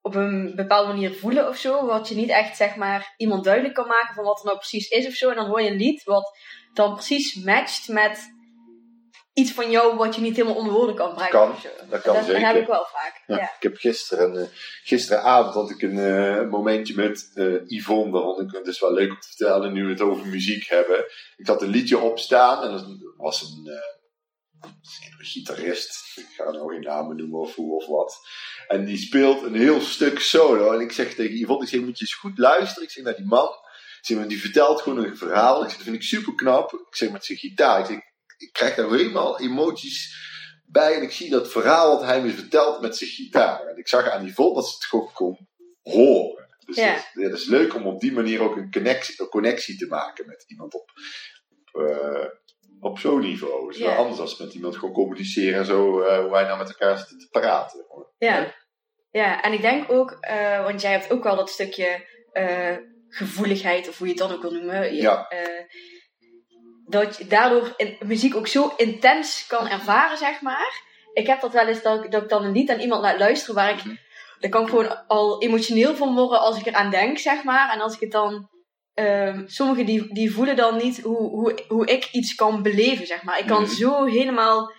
[0.00, 3.74] op een bepaalde manier voelen of zo, wat je niet echt zeg maar iemand duidelijk
[3.74, 5.30] kan maken van wat er nou precies is of zo.
[5.30, 6.38] En dan hoor je een lied wat
[6.72, 8.36] dan precies matcht met
[9.38, 11.30] iets van jou wat je niet helemaal onder woorden kan brengen.
[11.30, 11.68] Kan, of zo.
[11.90, 12.46] dat kan dat, zeker.
[12.46, 13.22] heb ik wel vaak.
[13.26, 13.42] Ja, Ja.
[13.42, 14.48] Ik heb gisteren, eh,
[14.82, 18.12] gisteravond had ik een eh, momentje met eh, Yvonne.
[18.12, 20.68] Dat vond ik het is wel leuk om te vertellen nu we het over muziek
[20.68, 21.04] hebben.
[21.36, 23.97] Ik had een liedje opstaan en dat was een, een
[25.18, 26.16] gitarist.
[26.18, 28.18] Ik ga nou geen namen noemen of hoe of wat.
[28.68, 30.72] En die speelt een heel stuk solo.
[30.72, 32.82] En ik zeg tegen Yvonne, ik zeg, moet je eens goed luisteren.
[32.82, 33.48] Ik zeg naar die man.
[33.98, 35.62] Ik zeg, maar die vertelt gewoon een verhaal.
[35.62, 36.72] Ik zeg, dat vind ik super knap.
[36.72, 37.80] Ik zeg, met zijn gitaar.
[37.80, 37.98] Ik zeg,
[38.36, 40.16] ik krijg daar helemaal emoties
[40.64, 40.94] bij.
[40.94, 43.66] En ik zie dat verhaal wat hij me vertelt met zijn gitaar.
[43.66, 45.48] En ik zag aan vol dat ze het gewoon kon
[45.82, 46.46] horen.
[46.66, 46.94] Dus Ja.
[46.94, 49.76] dat, is, ja, dat is leuk om op die manier ook een connectie, een connectie
[49.78, 50.90] te maken met iemand op,
[51.72, 52.24] op, eh,
[52.80, 53.66] op zo'n niveau.
[53.66, 56.58] Het is wel anders als met iemand gewoon communiceren en zo, eh, hoe wij nou
[56.58, 57.86] met elkaar zitten te praten.
[58.18, 58.54] Ja.
[59.10, 62.76] ja, en ik denk ook, eh, want jij hebt ook wel dat stukje eh,
[63.08, 64.94] gevoeligheid, of hoe je het dan ook wil noemen.
[64.94, 65.26] Je- Ja.
[66.86, 70.82] dat je daardoor in, muziek ook zo intens kan ervaren, zeg maar.
[71.12, 73.18] Ik heb dat wel eens dat, ik- dat ik dan een lied aan iemand laat
[73.18, 73.84] luisteren waar ik.
[73.84, 73.94] Mhm.
[74.38, 77.72] Daar kan ik gewoon al emotioneel van worden als ik eraan denk, zeg maar.
[77.72, 78.48] En als ik het dan.
[78.98, 83.22] Ehm sommigen die, die voelen dan niet hoe, hoe, hoe ik iets kan beleven, zeg
[83.22, 83.38] maar.
[83.38, 83.70] Ik kan Mhm.
[83.70, 84.72] zo helemaal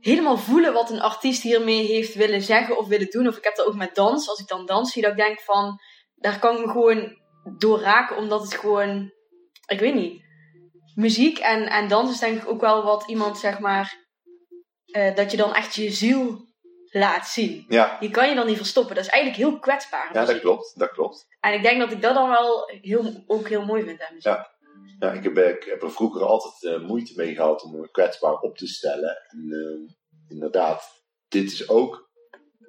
[0.00, 3.28] helemaal voelen wat een artiest hiermee heeft willen zeggen of willen doen.
[3.28, 4.28] Of ik heb dat ook met dans.
[4.28, 5.80] Als ik dan dans zie, dat ik denk van...
[6.14, 7.16] Daar kan ik me gewoon
[7.58, 9.12] door raken, omdat het gewoon...
[9.66, 10.22] Ik weet niet.
[10.94, 14.06] Muziek en, en dans is denk ik ook wel wat iemand, zeg maar...
[14.86, 16.46] eh, dat je dan echt je ziel
[16.90, 17.64] laat zien.
[17.68, 18.94] Ja, Je kan je dan niet verstoppen.
[18.94, 20.10] Dat is eigenlijk heel kwetsbaar.
[20.12, 20.78] ja dat klopt.
[20.78, 21.26] Dat klopt.
[21.40, 24.32] En ik denk dat ik dat dan wel heel, ook heel mooi vind aan muziek.
[24.32, 24.56] Ja.
[24.98, 28.34] Ja, ik, heb, ik heb er vroeger altijd eh, moeite mee gehad om me kwetsbaar
[28.34, 29.16] op te stellen.
[29.28, 29.94] En eh,
[30.28, 32.10] inderdaad, dit is ook.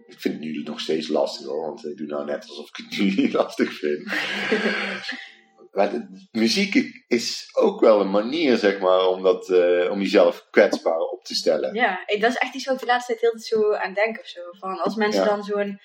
[0.07, 2.75] Ik vind het nu nog steeds lastig hoor, want ik doe nou net alsof ik
[2.75, 4.07] het nu niet lastig vind.
[5.71, 10.47] maar de, muziek is ook wel een manier, zeg maar, om, dat, eh, om jezelf
[10.49, 11.73] kwetsbaar op te stellen.
[11.73, 14.25] Ja, dat is echt iets wat ik de laatste tijd heel zo aan denk of
[14.27, 14.41] zo.
[14.59, 15.27] Van als mensen Ja.
[15.29, 15.79] dan zo'n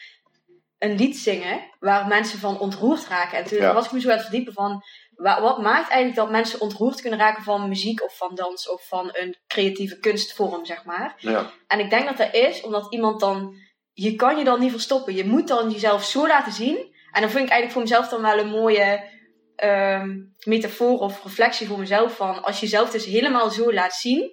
[0.78, 3.38] een lied zingen waar mensen van ontroerd raken.
[3.38, 3.74] En toen Ja.
[3.74, 4.82] was ik me zo aan het verdiepen van
[5.14, 8.86] wa- wat maakt eigenlijk dat mensen ontroerd kunnen raken van muziek of van dans of
[8.88, 11.14] van een creatieve kunstvorm, zeg maar.
[11.18, 13.54] Ja, En ik denk dat dat is omdat iemand dan,
[13.92, 15.14] je kan je dan niet verstoppen.
[15.14, 16.76] Je moet dan jezelf zo laten zien.
[17.12, 19.12] En dan vind ik eigenlijk voor mezelf dan wel een mooie
[19.56, 24.32] ehm, metafoor of reflectie voor mezelf van als je jezelf dus helemaal zo laat zien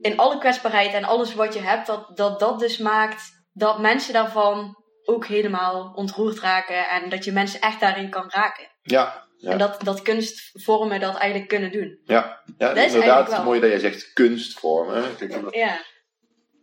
[0.00, 4.12] in alle kwetsbaarheid en alles wat je hebt, dat dat, dat dus maakt dat mensen
[4.12, 8.68] daarvan ook helemaal ontroerd raken en dat je mensen echt daarin kan raken.
[8.82, 9.50] ja, Ja.
[9.50, 12.00] En dat, dat kunstvormen dat eigenlijk kunnen doen.
[12.04, 12.42] ja.
[12.58, 13.18] ja Dat is inderdaad.
[13.18, 13.44] Het is wel.
[13.44, 15.16] mooi dat jij zegt kunstvormen.
[15.16, 15.80] Kijk, Ja,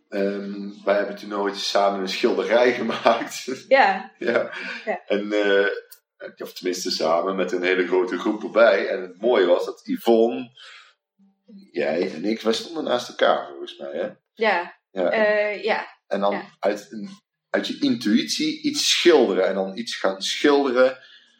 [0.08, 3.44] ehm, wij hebben toen nooit samen een schilderij gemaakt.
[3.68, 4.50] ja, Ja.
[4.84, 5.00] Ja.
[5.06, 5.66] En, eh,
[6.36, 8.88] of tenminste samen met een hele grote groep erbij.
[8.88, 10.50] En het mooie was dat Yvonne,
[11.70, 13.92] jij en ik, wij stonden naast elkaar volgens mij.
[13.92, 14.08] Hè?
[14.32, 16.44] ja, Ja, en, eh, ja, en dan ja.
[16.58, 16.88] uit,
[17.50, 19.46] uit je intuïtie iets schilderen.
[19.46, 20.98] En dan iets gaan schilderen,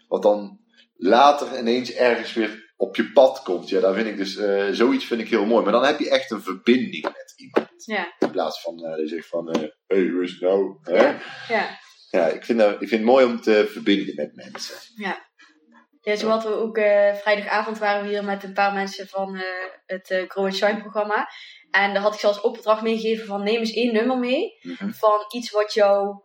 [0.09, 0.61] wat dan
[0.95, 3.69] later ineens ergens weer op je pad komt.
[3.69, 5.63] Ja, daar vind ik dus, eh, zoiets vind ik heel mooi.
[5.63, 7.85] Maar dan heb je echt een verbinding met iemand.
[7.85, 10.79] ja, In plaats van, eh dat je zegt van, hé, hey, hoe is het nou?
[10.83, 11.17] Hè?
[11.55, 11.79] Ja.
[12.15, 12.27] Ja.
[12.27, 14.77] Ja, ik vind, dat, ik vind het mooi om te verbinden met mensen.
[14.97, 19.37] Ja, zo hadden we ook eh, vrijdagavond waren we hier met een paar mensen van
[19.37, 19.43] eh,
[19.87, 21.29] het eh, Grow Shine programma.
[21.71, 24.91] En daar had ik zelfs opdracht meegegeven van neem eens één nummer mee Mhm.
[24.91, 26.23] van iets wat jou,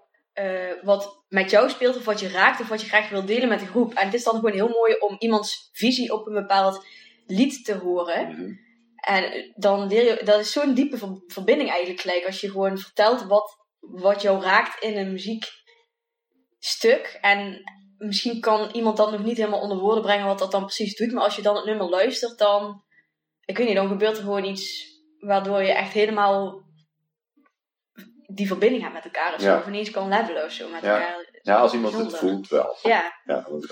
[0.82, 3.60] wat met jou speelt of wat je raakt of wat je graag wil delen met
[3.60, 3.94] de groep.
[3.94, 6.86] En het is dan gewoon heel mooi om iemands visie op een bepaald
[7.26, 8.28] lied te horen.
[8.28, 8.52] Mhm.
[8.96, 12.26] En dan leer je, dat is zo'n diepe ver- verbinding eigenlijk gelijk.
[12.26, 15.12] Als je gewoon vertelt wat, wat jou raakt in een
[16.60, 17.18] muziekstuk.
[17.22, 17.62] En
[17.98, 21.12] misschien kan iemand dat nog niet helemaal onder woorden brengen wat dat dan precies doet.
[21.12, 22.84] Maar als je dan het nummer luistert, dan,
[23.46, 24.88] ik weet niet, dan gebeurt er gewoon iets
[25.20, 26.68] waardoor je echt helemaal
[28.26, 29.54] die verbinding hebt met elkaar of Ja.
[29.54, 29.60] zo.
[29.60, 30.94] Of ineens kan levelen of zo met Ja.
[30.94, 31.40] elkaar.
[31.42, 32.78] Ja, als iemand het voelt wel.
[32.82, 33.14] Ja.
[33.24, 33.68] Ja, want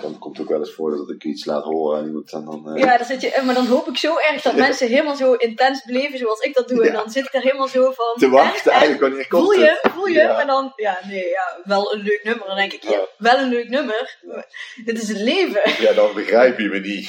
[0.00, 2.44] dan komt het ook wel eens voor dat ik iets laat horen en iemand dan...
[2.44, 4.58] dan eh, Ja, dan zit je, maar dan hoop ik zo erg dat Ja.
[4.58, 6.86] mensen helemaal zo intens beleven zoals ik dat doe.
[6.86, 8.14] En dan zit ik er helemaal zo van.
[8.18, 9.92] te wachten eigenlijk wanneer komt Voel je hem?
[9.92, 10.30] Voel je hem?
[10.30, 12.46] En dan, ja, nee, ja, wel een leuk nummer.
[12.46, 14.18] Dan denk ik, ja, wel een leuk nummer.
[14.84, 15.82] Dit is het leven.
[15.84, 17.08] Ja, dan begrijp je me niet.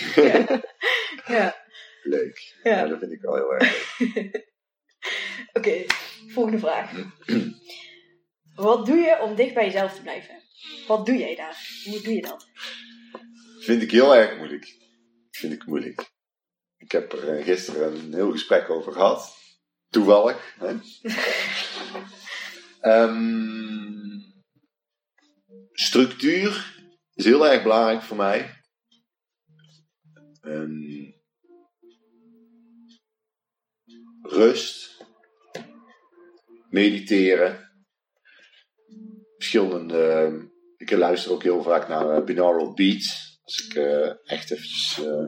[1.25, 1.55] Ja,
[2.03, 2.53] Leuk.
[2.63, 2.71] Ja.
[2.77, 2.87] ja.
[2.87, 4.49] dat vind ik wel heel erg leuk.
[5.57, 5.83] Oké,
[6.27, 6.91] volgende vraag.
[8.55, 10.35] Wat doe je om dicht bij jezelf te blijven?
[10.87, 11.81] Wat doe jij daar?
[11.83, 12.47] Hoe doe je dat?
[13.59, 14.77] Vind ik heel erg moeilijk.
[15.31, 16.11] Vind ik moeilijk.
[16.77, 19.37] Ik heb er eh, gisteren een heel gesprek over gehad.
[19.89, 20.55] Toevallig.
[20.59, 20.75] Hè?
[22.81, 24.19] Ehm,
[25.71, 26.81] structuur
[27.13, 28.63] is heel erg belangrijk voor mij.
[30.41, 31.11] Ehm,
[34.21, 35.05] rust.
[36.69, 37.71] Mediteren.
[39.37, 40.50] Verschillende.
[40.81, 43.39] Ik luister ook heel vaak naar eh, binaural beats.
[43.43, 44.97] Als ik eh, echt eventjes.
[45.05, 45.25] eh,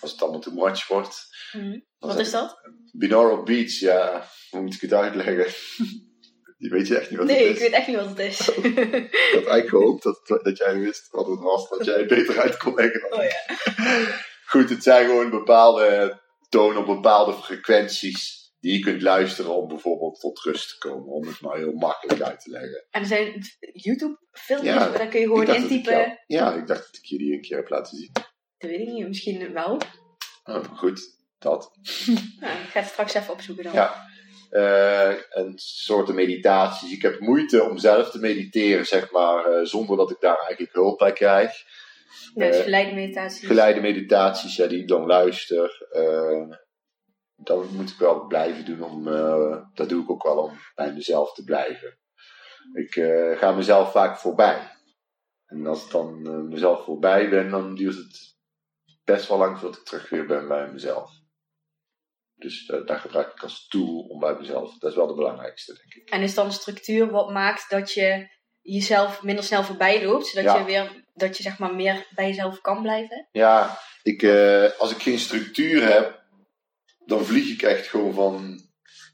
[0.00, 1.26] als het allemaal too much wordt.
[1.52, 1.78] Mhm.
[1.98, 2.56] Wat is dat?
[2.92, 5.46] Binaural beats, ja, hoe moet ik het uitleggen?
[6.58, 7.60] Die weet je echt niet wat Nee, het ik is.
[7.62, 8.40] weet echt niet wat het is.
[8.48, 12.40] Ik had eigenlijk gehoopt dat, dat jij wist wat het was, dat jij het beter
[12.40, 13.00] uit kon leggen.
[13.00, 13.44] Dan Oh ik.
[13.76, 14.20] ja.
[14.46, 20.20] Goed, het zijn gewoon bepaalde tonen op bepaalde frequenties die je kunt luisteren om bijvoorbeeld
[20.20, 21.06] tot rust te komen.
[21.12, 22.86] Om het maar heel makkelijk uit te leggen.
[22.90, 23.42] En er zijn
[23.72, 25.92] YouTube-filmpjes, Ja, daar kun je gewoon ik intypen.
[25.92, 28.10] jou- ja, ik dacht dat ik je die een keer heb laten zien.
[28.58, 29.78] Dat weet ik niet, misschien wel.
[30.44, 31.00] Oh, goed,
[31.38, 31.70] dat.
[32.40, 33.72] Nou, ik ga het straks even opzoeken dan.
[33.72, 34.06] Ja.
[34.50, 36.92] Eh, een soort meditaties.
[36.92, 40.72] Ik heb moeite om zelf te mediteren, zeg maar, eh, zonder dat ik daar eigenlijk
[40.74, 41.52] hulp bij krijg.
[42.34, 43.46] Dus Eh, geleide meditaties.
[43.46, 45.86] Geleide meditaties, ja, die ik dan luister.
[47.38, 48.82] Dat moet ik wel blijven doen.
[48.82, 51.98] Om, eh, dat doe ik ook wel om bij mezelf te blijven.
[52.72, 54.76] Ik eh, ga mezelf vaak voorbij.
[55.46, 58.36] En als ik dan eh, mezelf voorbij ben, dan duurt het
[59.04, 61.10] best wel lang voordat ik terug weer ben bij mezelf.
[62.34, 64.78] Dus daar gebruik ik als tool om bij mezelf.
[64.78, 66.08] Dat is wel de belangrijkste, denk ik.
[66.08, 70.58] En is dan structuur wat maakt dat je jezelf minder snel voorbij loopt, zodat Ja.
[70.58, 73.28] je weer, dat je zeg maar meer bij jezelf kan blijven?
[73.32, 74.24] Ja, ik,
[74.78, 76.17] als ik geen structuur heb,
[77.08, 78.60] dan vlieg ik echt gewoon van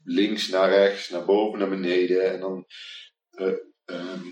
[0.03, 2.31] links naar rechts, naar boven, naar beneden.
[2.31, 2.65] En dan,
[3.29, 3.53] eh,
[3.85, 4.27] ehm,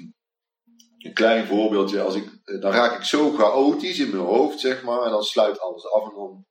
[0.98, 4.84] een klein voorbeeldje, als ik, eh, dan raak ik zo chaotisch in mijn hoofd, zeg
[4.84, 6.46] maar, en dan sluit alles af en dan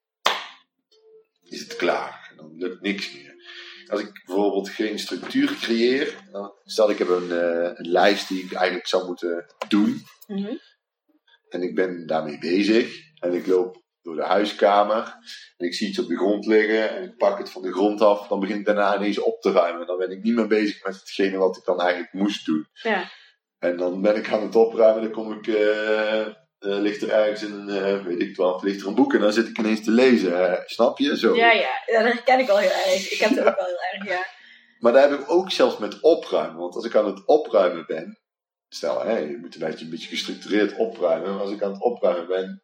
[1.42, 2.27] is het klaar.
[2.31, 3.35] En dan lukt niks meer.
[3.87, 8.44] Als ik bijvoorbeeld geen structuur creëer, dan, stel ik heb een, eh, een lijst die
[8.44, 10.03] ik eigenlijk zou moeten doen.
[10.27, 10.57] Mhm.
[11.48, 13.11] En ik ben daarmee bezig.
[13.20, 15.17] En ik loop door de huiskamer.
[15.57, 16.91] En ik zie iets op de grond liggen.
[16.91, 18.29] En ik pak het van de grond af.
[18.29, 19.87] Dan begin ik daarna ineens op te ruimen.
[19.87, 22.67] Dan ben ik niet meer bezig met hetgene wat ik dan eigenlijk moest doen.
[22.73, 23.11] Ja.
[23.59, 25.03] En dan ben ik aan het opruimen.
[25.03, 26.27] Dan kom ik, eh,
[26.59, 29.15] ligt er ergens een, eh, weet ik wel, ligt er een boek.
[29.15, 30.62] En dan zit ik ineens te lezen.
[30.67, 31.19] snap je?
[31.19, 31.37] Zo.
[31.37, 33.12] Ja, ja, ja, dat herken ik wel heel erg.
[33.12, 34.27] Ik heb het ook wel heel erg, ja.
[34.83, 36.61] Maar daar heb ik ook zelfs met opruimen.
[36.61, 38.21] Want als ik aan het opruimen ben.
[38.69, 41.33] Stel, hè, je moet een beetje, een beetje gestructureerd opruimen.
[41.33, 42.62] Maar als ik aan het opruimen ben.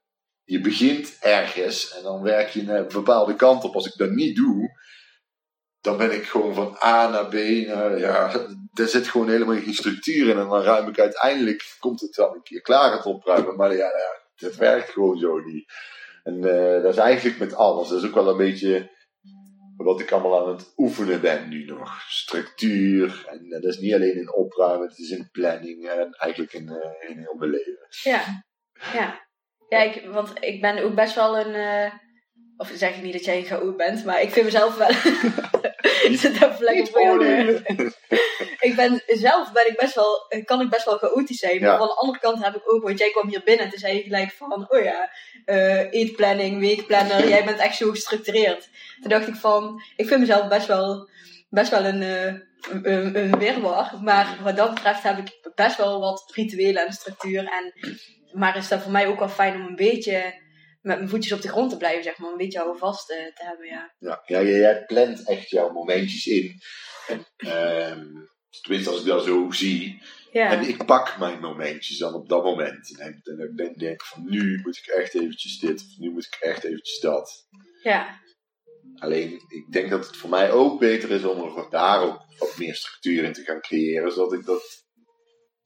[0.48, 3.74] Je begint ergens en dan werk je een bepaalde kant op.
[3.74, 4.78] Als ik dat niet doe,
[5.80, 7.32] dan ben ik gewoon van A naar B.
[7.66, 8.32] Naar, ja,
[8.72, 10.38] er zit gewoon helemaal geen structuur in.
[10.38, 13.56] En dan ruim ik uiteindelijk, komt het wel een keer klaar het opruimen.
[13.56, 15.72] Maar ja, ja dat werkt gewoon zo niet.
[16.22, 17.88] En eh, dat is eigenlijk met alles.
[17.88, 18.90] Dat is ook wel een beetje
[19.76, 22.02] wat ik allemaal aan het oefenen ben nu nog.
[22.08, 23.26] Structuur.
[23.28, 26.68] En eh, dat is niet alleen in opruimen, het is in planning en eigenlijk in,
[26.68, 27.86] eh, in heel mijn leven.
[28.02, 28.44] Ja,
[28.92, 29.27] ja.
[29.68, 31.54] Ja, ik, want ik ben ook best wel een...
[31.54, 31.92] eh,
[32.56, 34.88] of zeg ik niet dat jij een chaot bent, maar ik vind mezelf wel...
[36.10, 37.24] ik zit even lekker voor jou
[38.68, 41.60] ik ben zelf ben ik best wel, kan ik best wel chaotisch zijn.
[41.60, 41.78] Maar Ja.
[41.78, 43.96] van de andere kant heb ik ook, want jij kwam hier binnen en toen zei
[43.96, 45.10] je gelijk van, oh ja,
[45.44, 48.68] eh, eetplanning, weekplanner, jij bent echt zo gestructureerd.
[49.00, 51.08] Toen dacht ik van, ik vind mezelf best wel,
[51.48, 52.34] best wel een, eh,
[52.82, 54.02] een, een.
[54.02, 57.38] Maar wat dat betreft heb ik best wel wat rituelen en structuur.
[57.38, 57.72] En,
[58.32, 60.46] maar is dat voor mij ook wel fijn om een beetje
[60.80, 62.30] met mijn voetjes op de grond te blijven, zeg maar.
[62.30, 63.94] Een beetje houvast eh, te hebben, ja.
[63.98, 66.60] Ja, ja jij, plant echt jouw momentjes in.
[67.06, 68.06] En, ehm,
[68.60, 70.02] tenminste, als ik dat zo zie.
[70.32, 72.98] Ja, En ik pak mijn momentjes dan op dat moment.
[72.98, 75.80] En, en ik denk, denk van nu moet ik echt eventjes dit.
[75.80, 77.46] Of nu moet ik echt eventjes dat.
[77.82, 78.20] ja,
[78.98, 82.58] Alleen, ik denk dat het voor mij ook beter is om er daar ook wat
[82.58, 84.12] meer structuur in te gaan creëren.
[84.12, 84.86] Zodat ik dat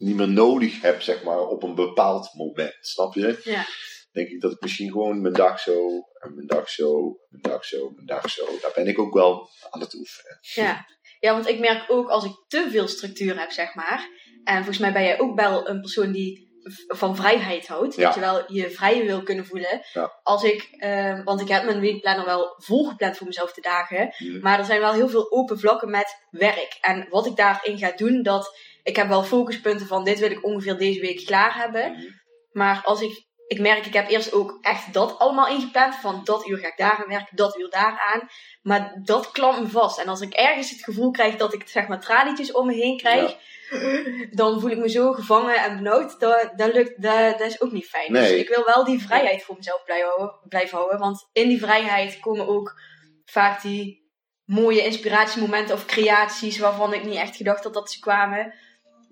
[0.02, 2.76] niet meer nodig heb, zeg maar, op een bepaald moment.
[2.80, 3.40] Snap je?
[3.44, 3.64] ja.
[4.12, 5.88] Denk ik dat ik misschien gewoon mijn dag zo,
[6.18, 8.44] en mijn dag zo, mijn dag zo, mijn dag zo.
[8.60, 10.38] Daar ben ik ook wel aan het oefenen.
[10.40, 10.86] Ja.
[11.20, 14.08] Ja, want ik merk ook als ik te veel structuur heb, zeg maar.
[14.44, 16.50] En volgens mij ben jij ook wel een persoon die
[16.88, 17.94] van vrijheid houdt.
[17.94, 18.04] Ja.
[18.04, 19.80] Dat je wel je vrije wil kunnen voelen.
[19.92, 20.20] Ja.
[20.22, 24.14] Als ik, eh, want ik heb mijn weekplanner wel volgepland voor mezelf de dagen.
[24.18, 24.40] Mhm.
[24.40, 26.78] Maar er zijn wel heel veel open vlakken met werk.
[26.80, 30.44] En wat ik daarin ga doen, dat ik heb wel focuspunten van dit wil ik
[30.44, 31.92] ongeveer deze week klaar hebben.
[31.92, 32.06] Mhm.
[32.52, 35.94] Maar als ik, ik merk, ik heb eerst ook echt dat allemaal ingepland.
[35.94, 38.28] Van dat uur ga ik daar aan werken, dat uur daar aan.
[38.62, 39.98] Maar dat klampt me vast.
[39.98, 42.96] En als ik ergens het gevoel krijg dat ik zeg maar tralietjes om me heen
[42.96, 43.36] krijg.
[44.30, 46.20] Dan voel ik me zo gevangen en benauwd.
[46.20, 48.12] Dat, dat, lukt, dat, dat is ook niet fijn.
[48.12, 50.98] Dus ik wil wel die vrijheid voor mezelf blijven houden, blijven houden.
[50.98, 52.80] Want in die vrijheid komen ook
[53.24, 54.02] vaak die
[54.44, 58.54] mooie inspiratiemomenten of creaties waarvan ik niet echt gedacht had dat ze kwamen.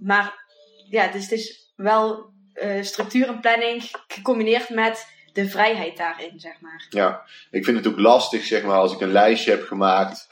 [0.01, 0.45] Maar
[0.91, 6.61] ja, dus het is wel eh, structuur en planning gecombineerd met de vrijheid daarin, zeg
[6.61, 6.87] maar.
[6.91, 10.29] Ja, ik vind het ook lastig, zeg maar, als ik een lijstje heb gemaakt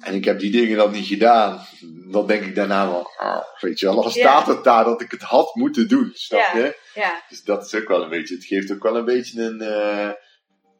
[0.00, 1.66] en ik heb die dingen dan niet gedaan,
[2.10, 4.10] dan denk ik daarna wel, ah, weet je wel, Ja.
[4.10, 6.76] staat het daar dat ik het had moeten doen, snap je?
[6.94, 9.60] Ja, Dus dat is ook wel een beetje, het geeft ook wel een beetje een,
[9.60, 10.10] eh,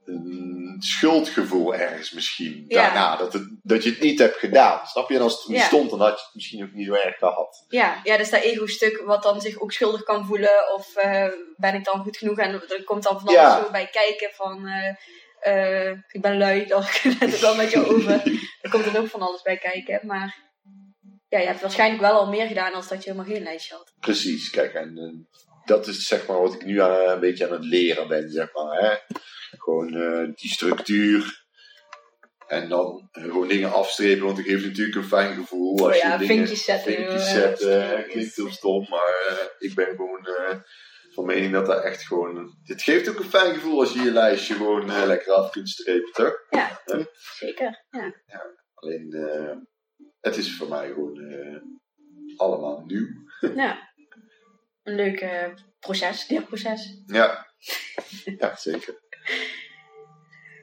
[0.05, 2.64] een schuldgevoel ergens misschien.
[2.68, 2.83] Ja.
[2.83, 5.14] Daarna, dat, het, dat je het niet hebt gedaan, snap je?
[5.16, 5.66] En als het er niet Ja.
[5.66, 7.64] stond, dan had je het misschien ook niet zo erg gehad.
[7.68, 10.75] ja, ja, dus dat ego-stuk wat dan zich ook schuldig kan voelen.
[10.75, 12.38] Of eh, ben ik dan goed genoeg?
[12.38, 14.66] En er komt dan van alles zo bij kijken van...
[14.66, 14.95] eh,
[15.40, 18.23] eh, ik ben lui, had ik het wel met je over.
[18.61, 20.01] Er komt er ook van alles bij kijken.
[20.07, 20.37] Maar
[21.29, 23.92] ja, je hebt waarschijnlijk wel al meer gedaan als dat je helemaal geen lijstje had.
[24.01, 25.29] Precies, kijk, en
[25.64, 28.53] dat is zeg maar wat ik nu aan, een beetje aan het leren ben, zeg
[28.53, 28.81] maar.
[28.81, 28.96] Hè?
[29.59, 31.40] Gewoon eh, die structuur.
[32.46, 35.79] En dan gewoon dingen afstrepen, want het geeft natuurlijk een fijn gevoel.
[35.79, 39.75] Als Oh ja, je vinkjes zetten, Vinkjes eh, zetten, klinkt heel stom, maar eh, ik
[39.75, 40.29] ben gewoon
[41.14, 42.57] van mening dat dat echt gewoon...
[42.62, 46.12] Het geeft ook een fijn gevoel als je je lijstje gewoon lekker af kunt strepen,
[46.12, 46.35] toch?
[46.51, 46.81] Ja,
[47.38, 47.85] zeker.
[47.90, 48.12] Ja.
[48.75, 49.57] Alleen, eh,
[50.20, 51.20] het is voor mij gewoon
[52.37, 53.09] allemaal nieuw.
[53.55, 53.90] ja.
[54.83, 55.25] Een leuk
[55.81, 57.03] proces, leerproces.
[57.07, 57.47] Ja,
[58.38, 59.01] ja zeker.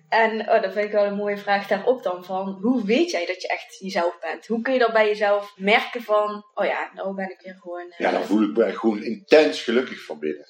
[0.10, 3.26] En oh, dat vind ik wel een mooie vraag daarop dan van, hoe weet jij
[3.26, 4.48] dat je echt jezelf bent?
[4.48, 7.90] Hoe kun je dat bij jezelf merken van, oh ja, nou ben ik weer gewoon...
[7.92, 10.46] eh, Ja, dan voel ik me gewoon intens gelukkig van binnen.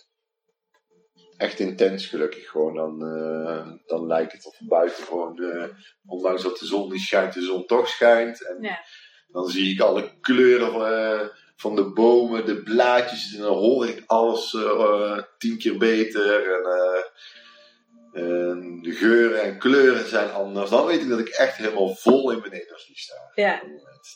[1.38, 2.76] Echt intens gelukkig gewoon.
[2.76, 5.64] Dan, eh, dan lijkt het of buiten gewoon, eh,
[6.06, 8.46] ondanks dat de zon niet schijnt, de zon toch schijnt.
[8.48, 8.80] En Ja.
[9.28, 13.34] dan zie ik alle kleuren van, van de bomen, de blaadjes.
[13.36, 16.54] En dan hoor ik alles eh, eh, tien keer beter.
[16.56, 17.04] En, eh,
[18.22, 20.70] en de geuren en kleuren zijn anders.
[20.70, 23.32] Dan weet ik dat ik echt helemaal vol in mijn energie sta.
[23.36, 23.62] ja.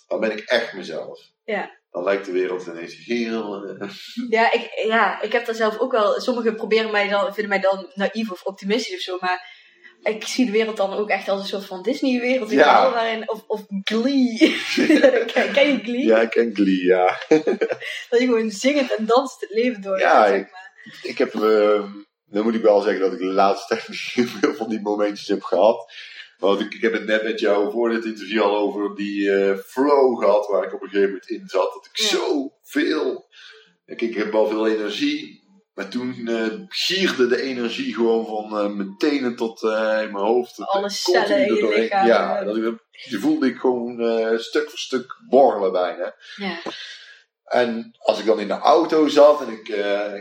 [0.07, 1.19] Dan ben ik echt mezelf.
[1.43, 1.79] Ja.
[1.91, 3.77] Dan lijkt de wereld ineens heel...
[4.29, 6.21] Ja, ik, ja, ik heb daar zelf ook wel.
[6.21, 9.62] Sommigen proberen mij dan, vinden mij dan naïef of optimistisch of zo, maar
[10.03, 12.51] ik zie de wereld dan ook echt als een soort van Disney-wereld.
[12.51, 12.91] Ja.
[12.91, 14.37] waarin, of, of Glee.
[15.33, 16.05] ken, ken je Glee?
[16.05, 17.19] Ja, ik ken Glee, ja.
[18.09, 19.99] Dat je gewoon zingend en danst het leven door.
[19.99, 20.51] Ja, zeg ik-.
[21.01, 21.83] Ik heb, eh,
[22.25, 24.81] dan moet ik wel zeggen dat ik de laatste tijd niet heel veel van die
[24.81, 25.91] momentjes heb gehad.
[26.37, 29.57] Want ik, ik heb het net met jou voor dit interview al over die eh,
[29.57, 31.73] flow gehad waar ik op een gegeven moment in zat.
[31.73, 32.07] Dat ik Ja.
[32.07, 33.25] zoveel,
[33.85, 35.42] ik, ik heb wel veel energie.
[35.73, 39.69] Maar toen eh, gierde de energie gewoon van eh, mijn tenen tot eh,
[40.01, 40.59] in mijn hoofd.
[40.59, 43.97] Alle cellen in je lichaam, Ja, dat, ik- die voelde ik gewoon
[44.39, 46.15] stuk voor stuk borrelen bijna.
[46.35, 46.57] Ja.
[47.43, 49.67] En als ik dan in de auto zat en ik,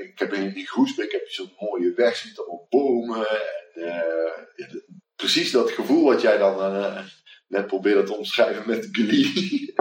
[0.02, 3.26] ik heb in die Groesbeek heb je zo'n mooie weg met allemaal bomen.
[3.74, 4.84] En,
[5.16, 6.54] precies dat gevoel wat jij dan
[7.52, 9.32] net probeerde te omschrijven met Glee.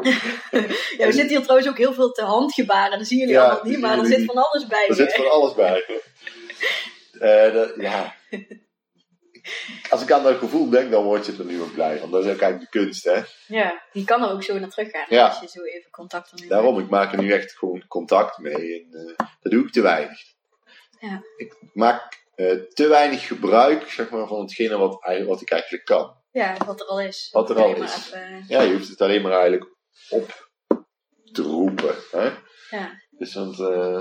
[0.97, 2.97] ja, we zitten hier trouwens ook heel veel te handgebaren.
[2.97, 4.87] Dat zien jullie Ja, allemaal niet, maar er zit van alles bij.
[4.87, 5.83] Daar zit van alles bij.
[7.19, 8.15] Eh, dat, ja.
[9.89, 12.11] Als ik aan dat gevoel denk, dan word je er nu ook blij van.
[12.11, 13.21] Dat is ook eigenlijk de kunst, hè.
[13.47, 15.27] Ja, die kan er ook zo naar teruggaan Ja.
[15.27, 18.87] als je zo even contact ermee Daarom, ik maak er nu echt gewoon contact mee.
[18.91, 20.19] En eh, dat doe ik te weinig.
[20.99, 21.23] Ja.
[21.37, 24.77] Ik maak eh, te weinig gebruik zeg maar, van hetgene
[25.25, 26.20] wat ik eigenlijk kan.
[26.31, 27.29] Ja, wat er al is.
[27.31, 27.95] Wat er al is.
[27.95, 29.75] even- Ja, je hoeft het alleen maar eigenlijk
[30.09, 30.49] op
[31.31, 31.95] te roepen.
[32.11, 32.29] Hè?
[32.77, 32.99] ja.
[33.09, 33.99] Dus want, eh,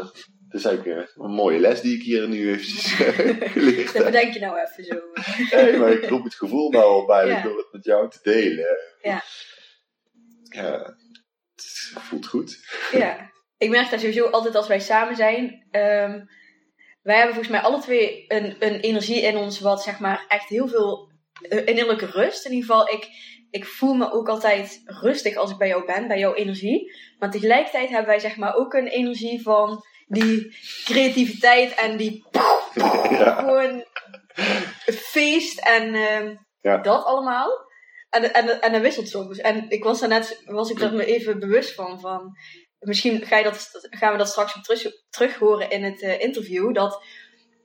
[0.49, 3.95] het is eigenlijk eh, een mooie les die ik hier nu eventjes eh, geleerd Dat
[3.95, 4.05] heb.
[4.05, 5.01] bedenk je nou even zo.
[5.57, 7.43] Nee, maar ik roep het gevoel nou al bij Ja.
[7.43, 8.67] door het met jou te delen.
[9.03, 9.23] Ja.
[10.43, 10.79] Ja,
[11.55, 12.57] het voelt goed.
[12.93, 15.67] Ja, ik merk dat sowieso altijd als wij samen zijn.
[15.71, 16.25] ehm,
[17.03, 20.49] wij hebben volgens mij alle twee een, een energie in ons wat zeg maar echt
[20.49, 21.10] heel veel eh,
[21.49, 22.45] innerlijke rust.
[22.45, 23.09] In ieder geval, ik,
[23.51, 26.93] ik voel me ook altijd rustig als ik bij jou ben, bij jouw energie.
[27.19, 32.25] Maar tegelijkertijd hebben wij zeg maar ook een energie van die creativiteit en die
[33.11, 33.35] ja.
[33.35, 33.85] gewoon
[34.87, 36.77] feest en ehm, Ja.
[36.77, 37.69] dat allemaal.
[38.11, 39.39] En, en, en dat wisselt soms.
[39.39, 42.37] En ik was daar net, was ik er me even bewust van, van
[42.79, 46.75] misschien ga je dat, gaan we dat straks terug, terug horen in het uh, interview,
[46.75, 47.05] dat,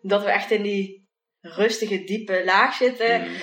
[0.01, 1.04] dat we echt in die
[1.47, 3.21] rustige, diepe laag zitten.
[3.21, 3.35] Mm.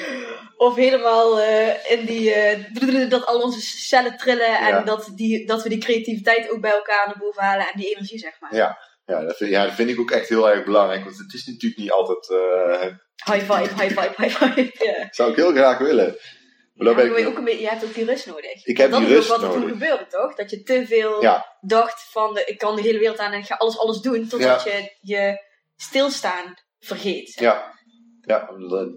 [0.56, 2.34] Of helemaal uh, in die,
[2.80, 4.78] uh, dat al onze cellen trillen Ja.
[4.78, 7.94] en dat, die, dat we die creativiteit ook bij elkaar naar boven halen en die
[7.94, 8.54] energie, zeg maar.
[8.54, 8.78] Ja.
[9.06, 11.04] Ja dat, vind, ja, dat vind ik ook echt heel erg belangrijk.
[11.04, 12.30] Want het is natuurlijk niet altijd...
[12.30, 12.86] eh,
[13.34, 14.70] High vibe, high vibe, high vibe.
[14.84, 15.06] Ja.
[15.10, 16.16] zou ik heel graag willen.
[16.74, 17.26] Maar Ja, ik...
[17.28, 18.64] ook een beetje, je hebt ook die rust nodig.
[18.64, 19.78] Ik heb die dat is rust ook wat er toen nodig.
[19.78, 20.34] gebeurde, toch?
[20.34, 21.56] Dat je te veel Ja.
[21.60, 24.28] dacht van, de, ik kan de hele wereld aan en ik ga alles, alles doen.
[24.28, 25.38] Totdat je je
[25.76, 27.32] stilstaan vergeet.
[27.40, 27.72] Ja,
[28.26, 28.48] ja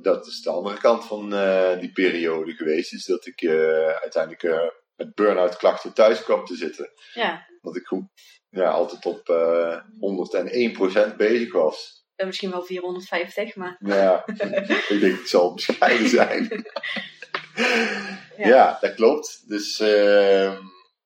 [0.01, 2.93] dat- is de andere kant van eh, die periode geweest.
[2.93, 6.89] Is dat ik eh, uiteindelijk eh, met burn-out klachten thuis kwam te zitten.
[7.13, 7.47] Ja.
[7.61, 8.03] Dat ik goed,
[8.49, 12.03] ja, altijd op eh 101% bezig was.
[12.15, 14.23] Eh, Misschien wel 450, maar Ja,
[14.89, 16.47] ik denk het zal bescheiden zijn.
[18.38, 18.47] Ja.
[18.47, 18.78] ja.
[18.82, 19.43] dat klopt.
[19.47, 20.57] Dus ehm,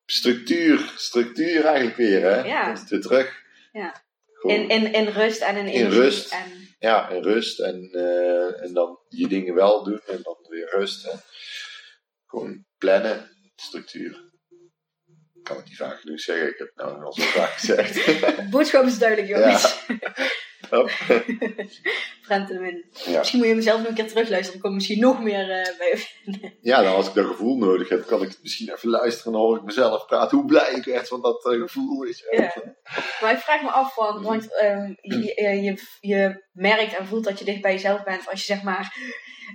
[0.05, 2.41] structuur, structuur eigenlijk weer, hè?
[2.41, 2.65] Ja.
[2.65, 3.41] Komt het weer terug.
[3.71, 4.03] Ja.
[4.41, 6.33] In, in, in rust en in In rust.
[6.33, 10.69] En, Ja, en rust en, eh, en dan je dingen wel doen en dan weer
[10.69, 11.05] rust.
[11.05, 11.21] En
[12.25, 14.27] gewoon plannen, structuur.
[15.33, 18.19] Ik kan het niet vaak genoeg zeggen, ik heb het nou al zo vaak gezegd.
[18.49, 19.85] boodschap is duidelijk, jongens.
[22.27, 22.85] En Win.
[23.05, 23.17] ja.
[23.17, 24.51] Misschien moet je hem zelf nog een keer terugluisteren.
[24.51, 26.03] Dan komt misschien nog meer eh, bij.
[26.61, 29.31] ja, dan als ik dat gevoel nodig heb, kan ik het misschien even luisteren en
[29.39, 30.37] dan hoor ik mezelf praten.
[30.37, 32.03] Hoe blij ik werd van dat eh, gevoel.
[32.03, 32.27] Je.
[32.31, 32.63] Ja.
[33.21, 37.23] Maar ik vraag me af van, want ehm, je, je, je, je merkt en voelt
[37.23, 38.95] dat je dicht bij jezelf bent als je zeg maar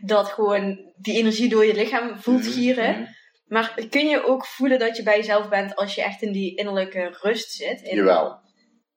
[0.03, 2.91] dat gewoon die energie door je lichaam voelt Mhm, gieren.
[3.01, 3.11] mhm.
[3.45, 6.57] Maar kun je ook voelen dat je bij jezelf bent als je echt in die
[6.57, 7.81] innerlijke rust zit?
[7.83, 8.39] In, Jawel.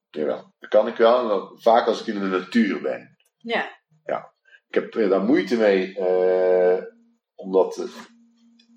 [0.10, 0.53] Jawel.
[0.60, 1.51] Dat kan ik wel.
[1.62, 3.18] Vaak als ik in de natuur ben.
[3.38, 3.76] Ja,
[4.68, 6.84] Ik heb daar moeite mee, eh,
[7.36, 7.88] omdat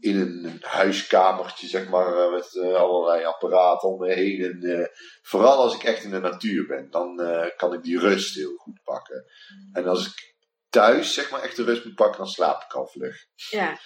[0.01, 4.43] in een huiskamertje, zeg maar, eh, met eh, allerlei apparaten om me heen.
[4.43, 4.91] En,
[5.23, 7.17] vooral als ik echt in de natuur ben, dan
[7.57, 9.25] kan ik die rust heel goed pakken.
[9.73, 10.35] En als ik
[10.69, 13.17] thuis, zeg maar, echt de rust moet pakken, dan slaap ik al vlug.
[13.51, 13.79] ja.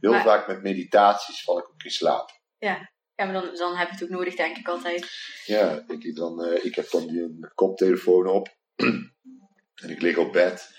[0.00, 2.30] Heel Maar- vaak met meditaties val ik ook in slaap.
[2.58, 5.10] ja maar dan, dan heb je het ook nodig, denk ik altijd.
[5.44, 8.48] Ja, ik, dan, eh, ik heb dan die een koptelefoon op.
[9.82, 10.70] en ik lig op bed.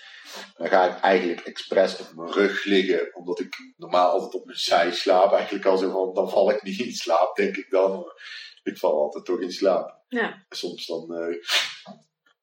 [0.57, 3.15] Dan ga ik eigenlijk expres op mijn rug liggen.
[3.15, 5.33] Omdat ik normaal altijd op mijn zij slaap.
[5.33, 8.05] Eigenlijk al zo van, dan val ik niet in slaap, denk ik dan.
[8.63, 10.01] Ik val altijd toch in slaap.
[10.07, 10.45] Ja.
[10.49, 11.35] Soms dan eh,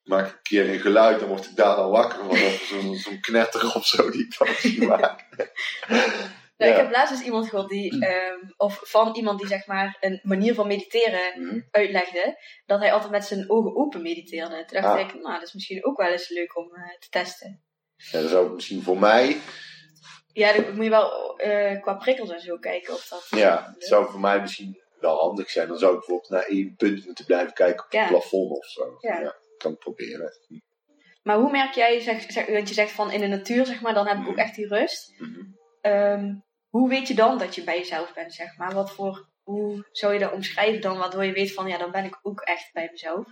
[0.03, 1.21] maak ik een keer een geluid.
[1.21, 2.31] Dan word ik daar dan wakker van.
[2.31, 5.29] Of zo'n zo'n knetter of zo die ik dan maak.
[6.61, 6.79] Nou, Ja.
[6.79, 10.21] Ik heb laatst eens iemand gehoord die, ehm, of van iemand die zeg maar een
[10.23, 11.61] manier van mediteren Mhm.
[11.71, 14.65] uitlegde, dat hij altijd met zijn ogen open mediteerde.
[14.65, 15.01] Toen dacht Ah.
[15.01, 17.63] ik, nou, dat is misschien ook wel eens leuk om eh, te testen.
[17.97, 19.37] Ja, dat zou misschien voor mij
[20.33, 23.27] Ja, dan moet je wel eh, qua prikkels en zo kijken of dat...
[23.31, 25.69] Ja, het zou voor mij misschien wel handig zijn.
[25.69, 28.09] Dan zou ik bijvoorbeeld naar één punt moeten blijven kijken op het Ja.
[28.09, 28.97] plafond of zo.
[28.99, 29.35] Ja.
[29.59, 30.33] kan ik proberen.
[31.23, 33.95] Maar hoe merk jij, zeg, zeg, want je zegt van in de natuur, zeg maar,
[33.95, 35.15] dan heb ik ook echt die rust.
[35.19, 35.41] Mhm.
[35.81, 36.35] Ehm,
[36.71, 38.75] hoe weet je dan dat je bij jezelf bent, zeg maar?
[38.75, 42.05] Wat voor, hoe zou je dat omschrijven dan, waardoor je weet van, ja, dan ben
[42.05, 43.27] ik ook echt bij mezelf?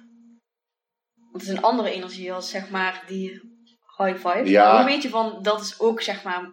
[1.14, 3.57] Want het is een andere energie als, zeg maar, die
[3.97, 4.47] high.
[4.47, 4.76] Ja.
[4.76, 6.51] Hoe weet je van, dat is ook, zeg maar,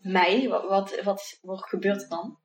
[0.00, 0.48] mij?
[0.48, 2.38] Wat, wat, wat, wat gebeurt er dan?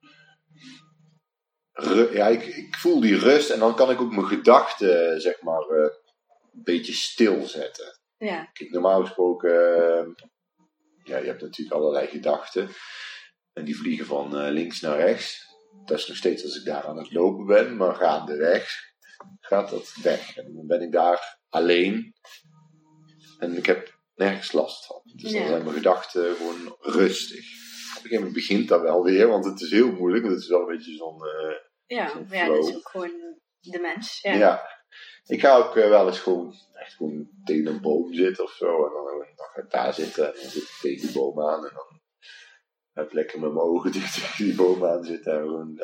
[1.72, 5.42] Ru- ja, ik, ik voel die rust en dan kan ik ook mijn gedachten, zeg
[5.42, 5.90] maar, eh,
[6.54, 8.00] een beetje stilzetten.
[8.18, 10.06] Ja, Kijk, normaal gesproken, eh,
[11.04, 12.70] ja, je hebt natuurlijk allerlei gedachten.
[13.54, 15.48] En die vliegen van eh, links naar rechts.
[15.86, 18.70] Dat is nog steeds als ik daar aan het lopen ben, maar gaandeweg
[19.40, 20.38] gaat dat weg.
[20.38, 22.14] En dan ben ik daar alleen.
[23.40, 25.02] En ik heb nergens last van.
[25.04, 27.40] Dus dan zijn mijn gedachten gewoon rustig.
[27.40, 30.24] Op een gegeven moment begint dat wel weer, want het is heel moeilijk.
[30.24, 31.26] Want het is wel een beetje zo'n...
[31.26, 33.12] eh, ja, ja dat is ook gewoon
[33.60, 34.22] de mens.
[34.22, 34.34] ja.
[34.34, 34.78] Ja.
[35.26, 38.86] Ik ga ook eh, wel eens gewoon, echt gewoon tegen een boom zitten of zo.
[38.86, 41.66] En dan, dan ga ik daar zitten en dan zit ik tegen die boom aan.
[41.66, 41.99] En dan
[43.00, 45.34] heb lekker met mijn ogen dicht tegen die boom aan zitten.
[45.34, 45.78] En gewoon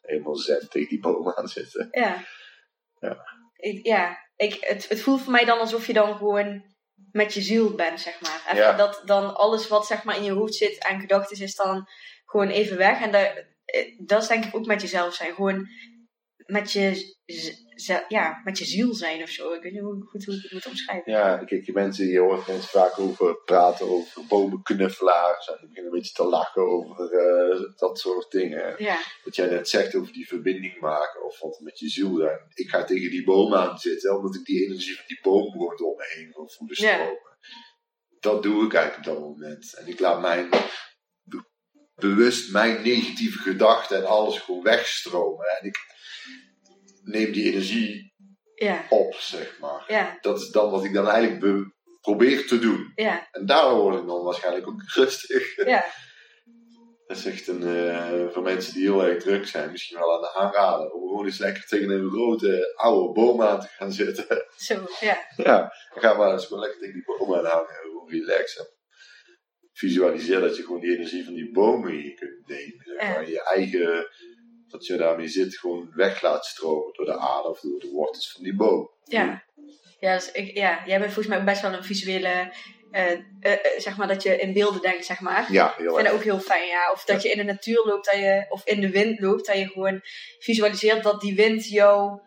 [0.00, 1.88] helemaal zen tegen die boom aan zitten.
[1.90, 2.24] Ja.
[2.98, 3.16] Ja.
[3.56, 6.64] Ik, ja, ik, het, het voelt voor mij dan alsof je dan gewoon
[7.12, 8.42] met je ziel bent, zeg maar.
[8.46, 8.72] Even Ja.
[8.72, 11.88] Dat dan alles wat zeg maar in je hoofd zit aan gedachten is dan
[12.24, 13.00] gewoon even weg.
[13.00, 15.34] En dat, eh, dat is denk ik ook met jezelf zijn.
[15.34, 15.68] Gewoon
[16.50, 17.14] met je,
[18.08, 19.52] ja, met je ziel zijn of zo.
[19.52, 21.12] Ik weet niet hoe, goed hoe ik het moet omschrijven.
[21.12, 25.48] Ja, kijk, je, mensen, je hoort mensen vaak over praten over bomenknuffelaars.
[25.48, 28.74] En die beginnen een beetje te lachen over eh, dat soort dingen.
[28.78, 32.38] Ja, wat jij net zegt over die verbinding maken of wat met je ziel zijn.
[32.54, 35.76] Ik ga tegen die boom aan zitten, omdat ik die energie van die boom gewoon
[35.76, 36.94] door me heen wil voelen Ja.
[36.94, 37.38] stromen.
[38.20, 39.74] Dat doe ik eigenlijk op dat moment.
[39.74, 40.48] En ik laat mijn,
[41.94, 45.46] bewust mijn negatieve gedachten en alles gewoon wegstromen.
[45.60, 45.76] En ik
[47.02, 48.12] neem die energie
[48.54, 49.84] Ja, op, zeg maar.
[49.88, 52.92] ja, Dat is dan wat ik dan eigenlijk be- probeer te doen.
[52.94, 55.64] ja, En daardoor word ik dan waarschijnlijk ook rustig.
[55.66, 55.84] ja.
[57.06, 60.20] Dat is echt een, eh, voor mensen die heel erg druk zijn, misschien wel aan
[60.20, 60.90] de aanrader.
[60.90, 64.26] Om gewoon eens lekker tegen een grote oude boom aan te gaan zitten.
[64.56, 65.18] Zo, ja.
[65.36, 65.58] ja,
[65.94, 67.74] dan ga maar eens gewoon lekker tegen die boom aan hangen.
[67.82, 68.66] Gewoon relaxen.
[69.72, 72.84] Visualiseer dat je gewoon die energie van die bomen in je kunt nemen.
[72.84, 73.30] Zeg maar.
[73.30, 74.08] Je eigen,
[74.70, 78.32] dat je daarmee zit, gewoon weg laat stromen door de aarde of door de wortels
[78.32, 78.90] van die boom.
[79.04, 79.42] Ja.
[80.00, 82.52] Ja, dus ik, ja, jij bent volgens mij ook best wel een visuele,
[82.90, 85.52] eh, eh, eh, zeg maar, dat je in beelden denkt, zeg maar.
[85.52, 86.06] Ja, Ik heel vind erg.
[86.06, 86.92] dat ook heel fijn, ja.
[86.92, 89.56] Of dat je in de natuur loopt, dat je, of in de wind loopt, dat
[89.56, 90.00] je gewoon
[90.38, 92.20] visualiseert dat die wind jou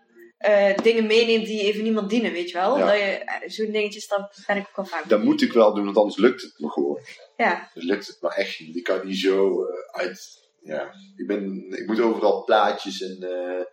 [0.81, 2.77] dingen meeneemt die even niemand dienen, weet je wel.
[2.77, 2.85] Ja.
[2.85, 5.09] Dat je, zo'n dingetjes, dat ben ik ook wel vaak.
[5.09, 6.99] Dat moet ik wel doen, want anders lukt het me gewoon.
[7.37, 8.75] Ja, Dus lukt het maar echt niet.
[8.75, 10.41] Ik kan niet zo uit.
[10.63, 13.17] Ja, ik, ben, ik moet overal plaatjes en.
[13.21, 13.65] eh,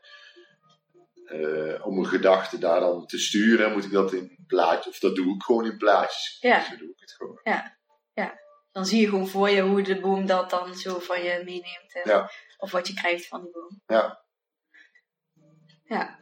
[1.31, 4.93] eh, om mijn gedachten daar dan te sturen, moet ik dat in plaatjes.
[4.93, 6.37] Of dat doe ik gewoon in plaatjes.
[6.41, 6.65] Ja.
[6.65, 7.41] Zo doe ik het gewoon.
[8.73, 12.01] dan zie je gewoon voor je hoe de boom dat dan zo van je meeneemt.
[12.05, 12.31] Ja.
[12.59, 13.81] Of wat je krijgt van die boom.
[13.87, 14.25] Ja.
[15.85, 16.19] Ja.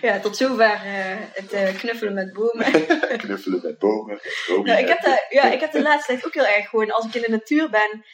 [0.08, 2.86] ja, tot zover eh, het knuffelen met bomen.
[3.24, 4.20] Knuffelen met bomen.
[4.46, 7.06] Nou, ik, heb de, ja, ik heb de laatste tijd ook heel erg gewoon, als
[7.06, 8.04] ik in de natuur ben.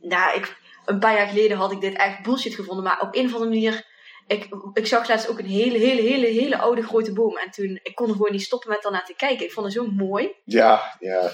[0.00, 3.26] Nou, ik, een paar jaar geleden had ik dit echt bullshit gevonden, maar op een
[3.26, 3.88] of andere manier.
[4.26, 7.36] Ik, ik zag laatst ook een hele, hele, hele, hele oude grote boom.
[7.36, 9.46] En toen, ik kon er gewoon niet stoppen met daarnaar te kijken.
[9.46, 10.34] Ik vond het zo mooi.
[10.44, 11.30] Ja, ja,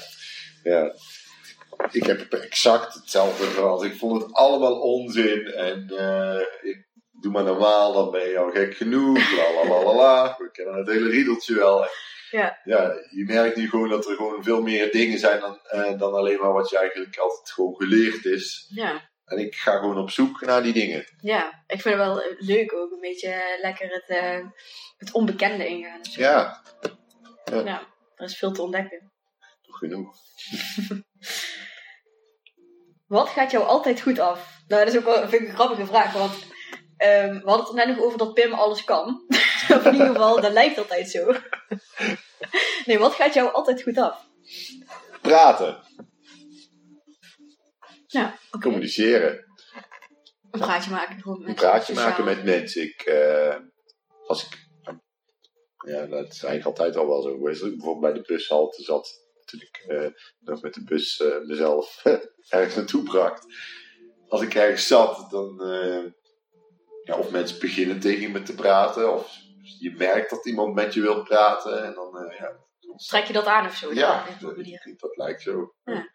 [0.62, 0.94] ja.
[1.90, 3.84] Ik heb exact hetzelfde gehad.
[3.84, 5.46] Ik vond het allemaal onzin.
[5.46, 6.86] En eh, ik
[7.20, 9.36] doe maar normaal, dan ben je al gek genoeg.
[9.36, 10.36] La la la la la.
[10.38, 11.86] We kennen het hele riedeltje wel.
[12.31, 12.61] Ja.
[12.64, 16.14] ja, je merkt nu gewoon dat er gewoon veel meer dingen zijn dan, eh, dan
[16.14, 18.70] alleen maar wat je eigenlijk altijd gewoon geleerd is.
[18.74, 19.11] Ja.
[19.24, 21.05] En ik ga gewoon op zoek naar die dingen.
[21.20, 22.93] Ja, ik vind het wel leuk ook.
[22.93, 24.47] Een beetje lekker het, eh,
[24.97, 26.01] het onbekende ingaan.
[26.03, 26.62] Ja,
[27.45, 29.12] ja, er is veel te ontdekken.
[29.62, 30.14] toch genoeg.
[33.07, 34.62] Wat gaat jou altijd goed af?
[34.68, 36.47] Nou, dat is ook wel vind ik een grappige vraag, want
[36.97, 39.24] ehm, we hadden het er net nog over dat Pim alles kan.
[39.68, 41.34] of in ieder geval, dat lijkt altijd zo.
[42.86, 44.24] nee, wat gaat jou altijd goed af?
[45.22, 45.78] Praten,
[48.06, 49.44] Ja, communiceren.
[50.50, 51.16] Een praatje maken.
[51.16, 52.08] Met een praatje sociaal.
[52.08, 52.82] maken met mensen.
[52.82, 53.56] Ik, eh,
[54.26, 54.58] als ik,
[55.86, 57.60] ja, dat is eigenlijk altijd al wel zo geweest.
[57.62, 59.08] Als ik bijvoorbeeld bij de bushalte zat,
[59.44, 62.02] toen ik eh, nog met de bus eh, mezelf
[62.48, 63.46] ergens naartoe bracht.
[64.28, 65.62] Als ik ergens zat, dan,
[67.02, 69.45] ja, of mensen beginnen tegen me te praten, of
[69.79, 72.64] je merkt dat iemand met je wil praten, en dan, eh, ja,
[72.97, 73.95] Trek je dat aan of zo?
[73.95, 74.27] ja,
[74.97, 75.74] dat, lijkt zo.
[75.85, 76.11] Ja.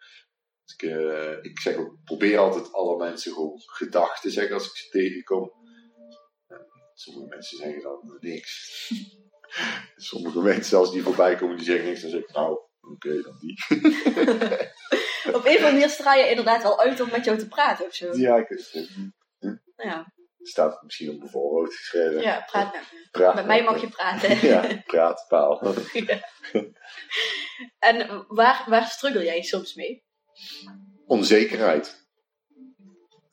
[0.64, 4.66] Dus ik, eh, ik zeg ook, probeer altijd alle mensen gewoon gedachten te zeggen als
[4.66, 5.52] ik ze tegenkom.
[6.94, 8.90] Sommige mensen zeggen dan niks.
[9.96, 12.00] sommige mensen, zelfs die voorbij komen, die zeggen niks.
[12.00, 13.58] Dan zeg ik, nou, oké, dan die.
[15.26, 17.86] Op een of andere manier straal je inderdaad wel uit om met jou te praten
[17.86, 18.16] of zo.
[18.16, 18.90] Ja, ik weet het.
[19.76, 22.20] Ja, Staat misschien op mijn voorhoofd geschreven.
[22.20, 23.08] ja praat met me.
[23.10, 24.38] Praat Met mij mag je praten.
[24.48, 25.62] Ja, praatpaal.
[27.78, 30.04] En waar, waar struggle jij soms mee?
[31.06, 32.06] Onzekerheid.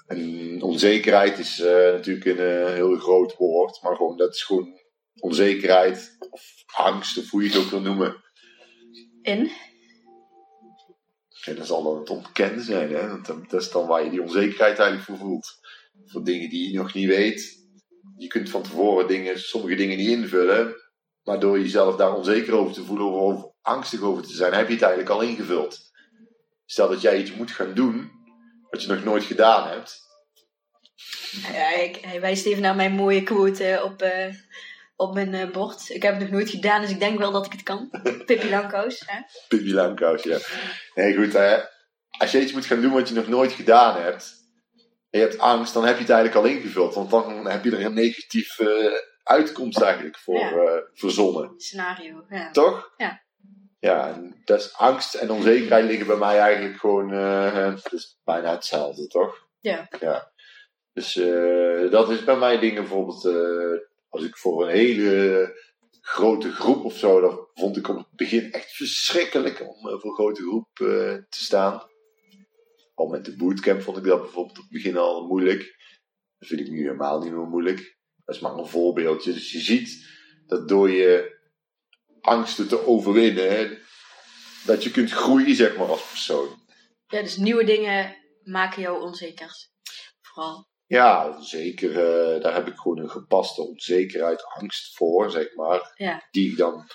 [0.08, 4.80] En onzekerheid is eh, natuurlijk een eh, heel groot woord, maar gewoon, dat is gewoon
[5.20, 8.24] onzekerheid of angst, of hoe je het ook wil noemen.
[9.22, 9.52] In?
[11.46, 13.08] En dat zal dan het ontkennen zijn, hè?
[13.08, 15.59] Want dat dat is dan waar je die onzekerheid eigenlijk voor voelt.
[16.06, 17.58] Voor dingen die je nog niet weet.
[18.18, 20.76] Je kunt van tevoren dingen, sommige dingen niet invullen,
[21.24, 24.74] maar door jezelf daar onzeker over te voelen of angstig over te zijn, heb je
[24.74, 25.92] het eigenlijk al ingevuld.
[26.66, 28.12] Stel dat jij iets moet gaan doen,
[28.70, 30.08] wat je nog nooit gedaan hebt.
[31.54, 34.34] Ja, ik, hij wijst even naar mijn mooie quote op, eh,
[34.96, 35.90] op mijn eh, bord.
[35.90, 37.90] Ik heb het nog nooit gedaan, dus ik denk wel dat ik het kan.
[38.26, 39.04] Pippi Langkous.
[39.06, 39.22] Hè?
[39.48, 40.38] Pippi Langkous, ja.
[40.96, 41.58] Nee, goed, hè.
[42.18, 44.39] Als je iets moet gaan doen wat je nog nooit gedaan hebt,
[45.10, 46.94] en je hebt angst, dan heb je het eigenlijk al ingevuld.
[46.94, 50.52] Want dan heb je er een negatieve uitkomst eigenlijk voor Ja.
[50.52, 51.54] eh, verzonnen.
[51.58, 52.26] Scenario.
[52.30, 52.52] Ja.
[52.52, 52.94] Toch?
[52.98, 53.22] Ja.
[53.80, 57.54] Ja, en dus angst en onzekerheid liggen bij mij eigenlijk gewoon, eh,
[57.84, 59.48] het is bijna hetzelfde, toch?
[59.60, 59.88] Ja.
[60.00, 60.32] Ja.
[60.94, 63.80] Dus eh, dat is bij mij dingen bijvoorbeeld, eh,
[64.10, 65.54] als ik voor een hele
[66.02, 70.10] grote groep of zo, dan vond ik op het begin echt verschrikkelijk om eh, voor
[70.10, 70.88] een grote groep eh,
[71.30, 71.84] te staan.
[73.00, 75.60] Al met de bootcamp vond ik dat bijvoorbeeld op het begin al moeilijk.
[76.38, 77.98] Dat vind ik nu helemaal niet meer moeilijk.
[78.26, 79.34] Dat is maar een voorbeeldje.
[79.34, 80.08] Dus je ziet
[80.46, 81.38] dat door je
[82.22, 83.78] angsten te overwinnen, hè,
[84.66, 86.68] dat je kunt groeien, zeg maar, als persoon.
[87.08, 89.52] Ja, dus nieuwe dingen maken jou onzeker.
[90.22, 90.68] Vooral.
[90.86, 91.90] Ja, zeker.
[91.90, 95.94] eh, daar heb ik gewoon een gepaste onzekerheid, angst voor, zeg maar.
[95.96, 96.28] Ja.
[96.32, 96.90] Die ik dan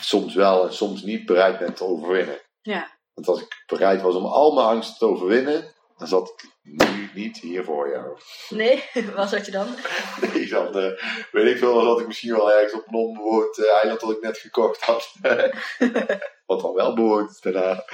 [0.00, 2.40] soms wel en soms niet bereid ben te overwinnen.
[2.60, 2.95] Ja.
[3.16, 7.10] Want als ik bereid was om al mijn angsten te overwinnen, dan zat ik nu
[7.14, 8.18] niet hier voor jou.
[8.48, 8.84] Nee,
[9.16, 9.66] wat zat je dan?
[10.20, 11.02] Nee, eh,
[11.32, 14.10] weet ik veel, dan zat ik misschien wel ergens op een onbewoond eh, eiland dat
[14.10, 15.12] ik net gekocht had.
[16.46, 17.84] Wat dan wel bewoond is daarna.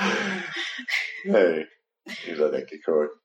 [1.23, 1.69] Nee,
[2.03, 3.21] dus dat denk ik gewoon.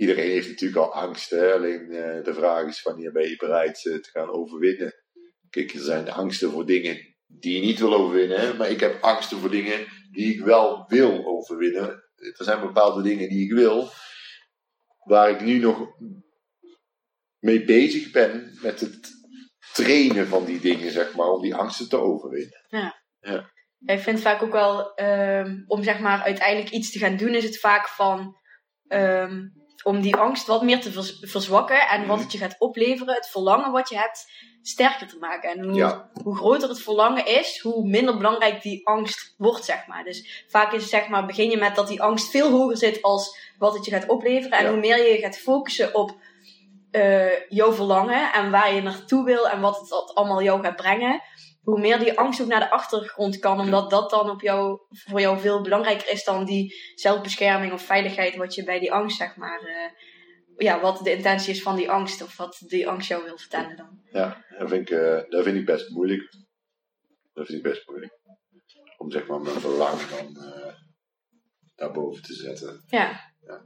[0.00, 1.52] Iedereen heeft natuurlijk al angst, hè?
[1.52, 4.94] alleen eh, de vraag is wanneer ben je bereid eh, te gaan overwinnen.
[5.50, 9.38] Kijk, er zijn angsten voor dingen die je niet wil overwinnen, maar ik heb angsten
[9.38, 11.88] voor dingen die ik wel wil overwinnen.
[12.16, 13.90] Er zijn bepaalde dingen die ik wil,
[15.04, 15.88] waar ik nu nog
[17.38, 19.10] mee bezig ben met het
[19.72, 22.66] trainen van die dingen, zeg maar, om die angsten te overwinnen.
[22.68, 23.50] Ja,
[23.86, 27.44] ik vind vaak ook wel, ehm, om zeg maar uiteindelijk iets te gaan doen, is
[27.44, 28.36] het vaak van,
[28.86, 29.48] ehm,
[29.82, 32.24] om die angst wat meer te verzwakken en wat Mhm.
[32.24, 34.30] het je gaat opleveren, het verlangen wat je hebt,
[34.62, 35.50] sterker te maken.
[35.50, 36.10] En hoe, Ja.
[36.22, 40.04] hoe groter het verlangen is, hoe minder belangrijk die angst wordt, zeg maar.
[40.04, 43.02] Dus vaak is het, zeg maar, begin je met dat die angst veel hoger zit
[43.02, 44.58] als wat het je gaat opleveren.
[44.58, 44.70] En Ja.
[44.70, 46.14] hoe meer je gaat focussen op
[46.90, 51.22] eh, jouw verlangen en waar je naartoe wil en wat het allemaal jou gaat brengen,
[51.60, 55.20] hoe meer die angst ook naar de achtergrond kan, omdat dat dan op jou, voor
[55.20, 59.36] jou veel belangrijker is dan die zelfbescherming of veiligheid wat je bij die angst, zeg
[59.36, 59.90] maar, eh,
[60.56, 63.76] ja, wat de intentie is van die angst of wat die angst jou wil vertellen
[63.76, 64.00] dan.
[64.12, 66.34] Ja, dat vind ik, eh, dat vind ik best moeilijk.
[67.32, 68.18] Dat vind ik best moeilijk.
[68.96, 70.74] Om zeg maar mijn verlangen dan eh,
[71.74, 72.82] daarboven te zetten.
[72.86, 73.32] Ja.
[73.40, 73.62] Ja.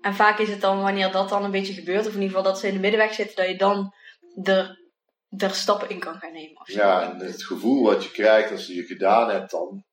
[0.00, 2.42] En vaak is het dan wanneer dat dan een beetje gebeurt, of in ieder geval
[2.52, 3.94] dat ze in de middenweg zitten, dat je dan
[4.42, 4.79] er,
[5.36, 6.62] er stappen in kan gaan nemen.
[6.64, 9.84] Ja, en het gevoel wat je krijgt als je het gedaan hebt dan,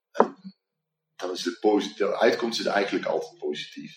[1.15, 3.93] dan is de, de uitkomst is eigenlijk altijd positief.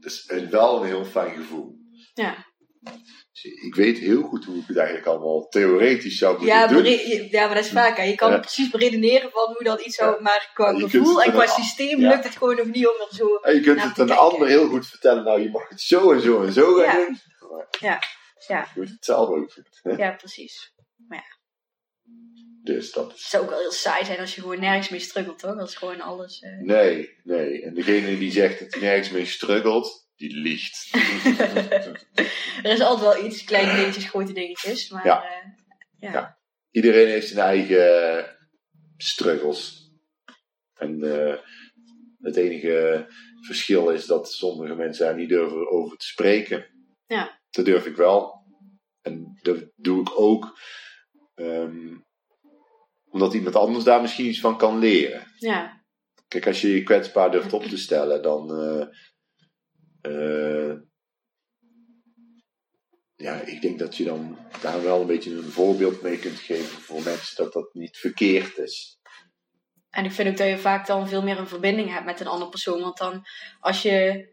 [0.00, 1.76] Dus het wel een heel fijn gevoel.
[2.14, 2.46] Ja.
[3.32, 6.82] Dus ik weet heel goed hoe ik het eigenlijk allemaal theoretisch zou moeten Ja, doen.
[6.82, 7.96] bere- ja, maar dat is vaak.
[7.96, 8.02] Hè.
[8.02, 8.38] Je kan Ja.
[8.38, 10.20] precies beredeneren van hoe dat iets zou, Ja.
[10.22, 13.14] maar qua Je gevoel en qua een- systeem lukt het gewoon nog niet om er
[13.16, 13.36] zo.
[13.36, 15.24] En je kunt het een ander heel goed vertellen.
[15.24, 17.06] Nou, je mag het zo en zo en zo gaan Ja.
[17.06, 17.18] doen.
[17.50, 17.98] Maar Ja.
[18.46, 18.60] Ja.
[18.74, 19.54] Je moet het zelf.
[19.96, 20.74] Ja, precies.
[22.62, 23.28] Dus dat Het is...
[23.28, 25.56] zou ook wel heel saai zijn als je gewoon nergens mee struggelt, toch?
[25.56, 26.40] Dat is gewoon alles.
[26.40, 26.58] eh.
[26.58, 27.62] Nee, nee.
[27.62, 30.88] En degene die zegt dat hij nergens mee struggelt, die liegt.
[32.62, 34.90] er is altijd wel iets, kleine dingetjes, grote dingetjes.
[34.90, 35.22] Maar Ja.
[35.24, 35.48] eh,
[35.98, 36.12] ja.
[36.12, 36.38] Ja.
[36.70, 38.36] Iedereen heeft zijn eigen
[38.96, 39.90] struggles.
[40.74, 41.36] En eh,
[42.20, 43.06] het enige
[43.46, 46.66] verschil is dat sommige mensen daar niet durven over te spreken.
[47.06, 47.37] Ja.
[47.58, 48.44] Dat durf ik wel.
[49.02, 50.58] En dat doe ik ook.
[51.34, 51.96] ehm,
[53.10, 55.32] omdat iemand anders daar misschien iets van kan leren.
[55.38, 55.76] ja.
[56.28, 58.50] Kijk, als je je kwetsbaar durft op te stellen, dan.
[58.54, 58.86] eh,
[60.00, 60.76] eh,
[63.16, 66.80] ja, ik denk dat je dan daar wel een beetje een voorbeeld mee kunt geven
[66.80, 68.98] voor mensen dat dat niet verkeerd is.
[69.90, 72.26] En ik vind ook dat je vaak dan veel meer een verbinding hebt met een
[72.26, 72.80] andere persoon.
[72.80, 73.24] Want dan,
[73.60, 74.26] als je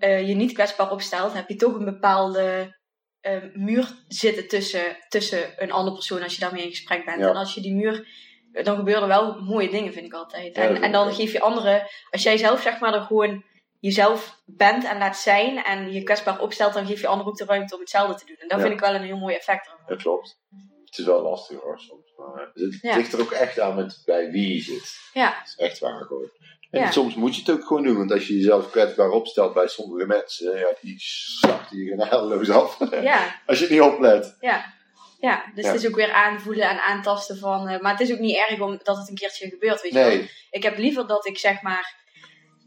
[0.00, 2.78] eh, je niet kwetsbaar opstelt, heb je toch een bepaalde
[3.20, 7.20] eh, muur zitten tussen, tussen een andere persoon als je daarmee in gesprek bent.
[7.20, 7.28] Ja.
[7.28, 8.08] En als je die muur,
[8.52, 10.54] dan gebeuren wel mooie dingen, vind ik altijd.
[10.56, 13.44] En, en dan geef je anderen, als jij zelf zeg maar er gewoon
[13.80, 17.44] jezelf bent en laat zijn en je kwetsbaar opstelt, dan geef je anderen ook de
[17.44, 18.36] ruimte om hetzelfde te doen.
[18.36, 18.62] En dat Ja.
[18.64, 19.84] vind ik wel een heel mooi effect ervan.
[19.86, 20.38] Dat klopt.
[20.84, 22.12] Het is wel lastig hoor soms.
[22.16, 24.96] Maar het ligt er ook echt aan met bij wie je zit.
[25.12, 26.30] Ja, Dat is echt waar gewoon.
[26.70, 26.90] En Ja.
[26.90, 27.96] soms moet je het ook gewoon doen.
[27.96, 32.78] Want als je jezelf kwetsbaar opstelt bij sommige mensen, ja, die slachten je genadeloos af.
[33.02, 33.34] ja.
[33.46, 34.36] als je het niet oplet.
[34.40, 34.78] Ja.
[35.20, 35.72] Ja, dus Ja.
[35.72, 37.68] het is ook weer aanvoelen en aantasten van.
[37.68, 40.08] eh, maar het is ook niet erg omdat het een keertje gebeurt, weet je wel.
[40.08, 41.96] Nee, Ik heb liever dat ik zeg maar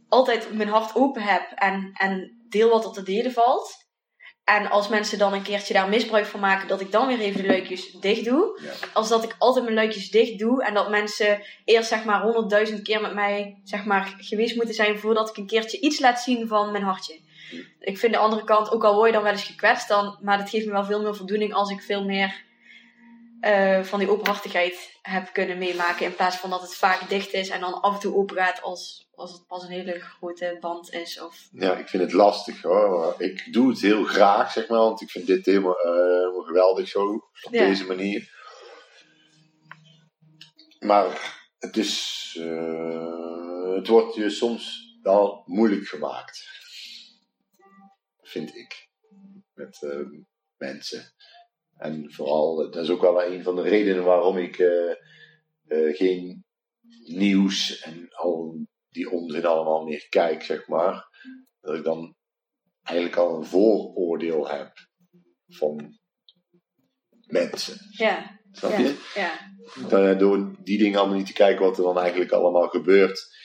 [0.10, 3.83] altijd mijn hart open heb en, en deel wat er te delen valt.
[4.44, 7.42] En als mensen dan een keertje daar misbruik van maken, dat ik dan weer even
[7.42, 8.60] de luikjes dicht doe.
[8.62, 8.88] Ja.
[8.94, 12.82] Als dat ik altijd mijn luikjes dicht doe en dat mensen eerst zeg maar honderdduizend
[12.82, 16.48] keer met mij zeg maar geweest moeten zijn voordat ik een keertje iets laat zien
[16.48, 17.20] van mijn hartje.
[17.50, 17.56] Hm.
[17.80, 20.38] Ik vind de andere kant, ook al word je dan wel eens gekwetst, dan, maar
[20.38, 22.44] dat geeft me wel veel meer voldoening als ik veel meer
[23.44, 26.06] eh, van die openhartigheid heb kunnen meemaken.
[26.06, 28.62] In plaats van dat het vaak dicht is en dan af en toe open gaat
[28.62, 31.22] als, als het pas een hele grote band is.
[31.22, 33.16] Of, ja, ik vind het lastig hoor.
[33.18, 34.80] Ik doe het heel graag, zeg maar.
[34.80, 37.06] Want ik vind dit helemaal, eh, helemaal geweldig zo.
[37.42, 37.66] Op Ja.
[37.66, 38.32] deze manier.
[40.80, 42.36] Maar het is...
[42.40, 46.44] eh, het wordt je soms wel moeilijk gemaakt.
[48.22, 48.90] Vind ik.
[49.54, 49.80] Met
[50.58, 51.14] mensen.
[51.84, 54.92] En vooral, dat is ook wel een van de redenen waarom ik eh,
[55.68, 56.46] eh, geen
[57.06, 61.08] nieuws en al die onzin allemaal meer kijk, zeg maar,
[61.62, 62.16] dat ik dan
[62.84, 64.72] eigenlijk al een vooroordeel heb
[65.48, 65.98] van
[67.28, 67.78] mensen.
[67.92, 68.96] Ja, Snap ja, je?
[69.90, 73.36] ja, door die dingen allemaal niet te kijken wat er dan eigenlijk allemaal gebeurt,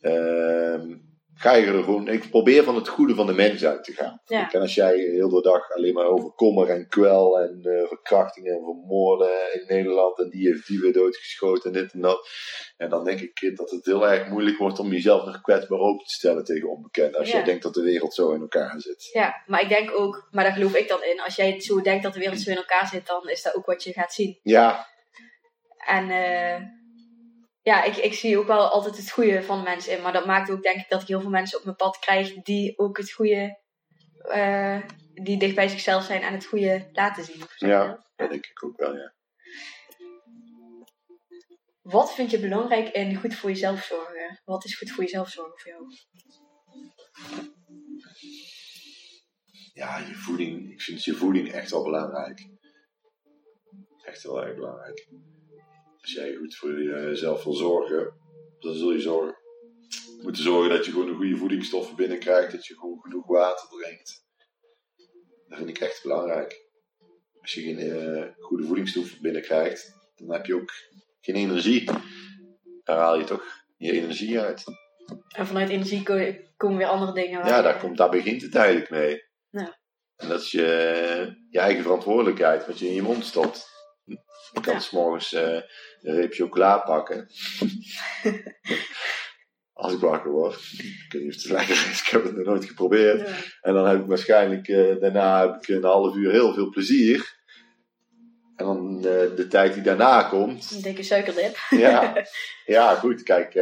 [0.00, 0.96] ehm,
[1.40, 2.08] ga je er gewoon.
[2.08, 4.20] Ik probeer van het goede van de mens uit te gaan.
[4.26, 4.52] ja.
[4.52, 8.52] En als jij heel de dag alleen maar over kommer en kwel en eh, verkrachtingen
[8.52, 12.28] en vermoorden in Nederland en die heeft die weer doodgeschoten en dit en dat.
[12.76, 16.06] En dan denk ik dat het heel erg moeilijk wordt om jezelf nog kwetsbaar open
[16.06, 17.18] te stellen tegen onbekenden.
[17.18, 17.38] Als Ja.
[17.38, 19.08] je denkt dat de wereld zo in elkaar zit.
[19.12, 21.20] Ja, maar ik denk ook, maar daar geloof ik dan in.
[21.20, 23.66] Als jij zo denkt dat de wereld zo in elkaar zit, dan is dat ook
[23.66, 24.38] wat je gaat zien.
[24.42, 24.86] Ja,
[25.86, 26.60] En eh,
[27.62, 30.02] ja, ik, ik zie ook wel altijd het goede van mensen in.
[30.02, 32.32] Maar dat maakt ook denk ik dat ik heel veel mensen op mijn pad krijg
[32.32, 33.58] die ook het goede,
[34.18, 34.82] eh,
[35.14, 37.42] die dicht bij zichzelf zijn en het goede laten zien.
[37.56, 37.86] Ja.
[37.86, 38.10] dat?
[38.16, 39.14] dat denk ik ook wel, ja.
[41.82, 44.40] Wat vind je belangrijk in goed voor jezelf zorgen?
[44.44, 45.84] Wat is goed voor jezelf zorgen voor jou?
[49.72, 50.72] Ja, je voeding.
[50.72, 52.48] Ik vind je voeding echt wel belangrijk.
[54.02, 55.08] Echt heel erg belangrijk.
[56.00, 58.12] Als jij goed voor jezelf wil zorgen,
[58.58, 59.38] dan zul je zorgen.
[60.22, 62.52] moeten zorgen dat je gewoon een goede voedingsstoffen binnenkrijgt.
[62.52, 64.24] Dat je gewoon genoeg water drinkt.
[65.48, 66.68] Dat vind ik echt belangrijk.
[67.40, 70.72] Als je geen eh, goede voedingsstoffen binnenkrijgt, dan heb je ook
[71.20, 71.90] geen energie.
[72.84, 73.44] Daar haal je toch
[73.76, 74.64] je energie uit.
[75.28, 77.46] En vanuit energie ko- komen weer andere dingen.
[77.46, 79.22] Ja, je- daar, komt, daar begint het eigenlijk mee.
[79.50, 79.78] Ja.
[80.16, 83.68] En dat is je, je eigen verantwoordelijkheid wat je in je mond stopt.
[84.52, 84.80] Je kan Ja.
[84.80, 85.60] s morgens eh,
[86.00, 87.28] een reep chocola pakken.
[89.72, 90.54] Als ik wakker word.
[90.78, 93.28] Ik weet niet of het lekker is, ik heb het nog nooit geprobeerd.
[93.28, 93.34] Ja.
[93.60, 97.38] En dan heb ik waarschijnlijk, eh, daarna heb ik een half uur heel veel plezier.
[98.56, 101.56] En dan eh, de tijd die daarna komt, Een dikke suikerdip.
[101.70, 102.24] ja,
[102.76, 103.22] ja, goed.
[103.22, 103.52] Kijk,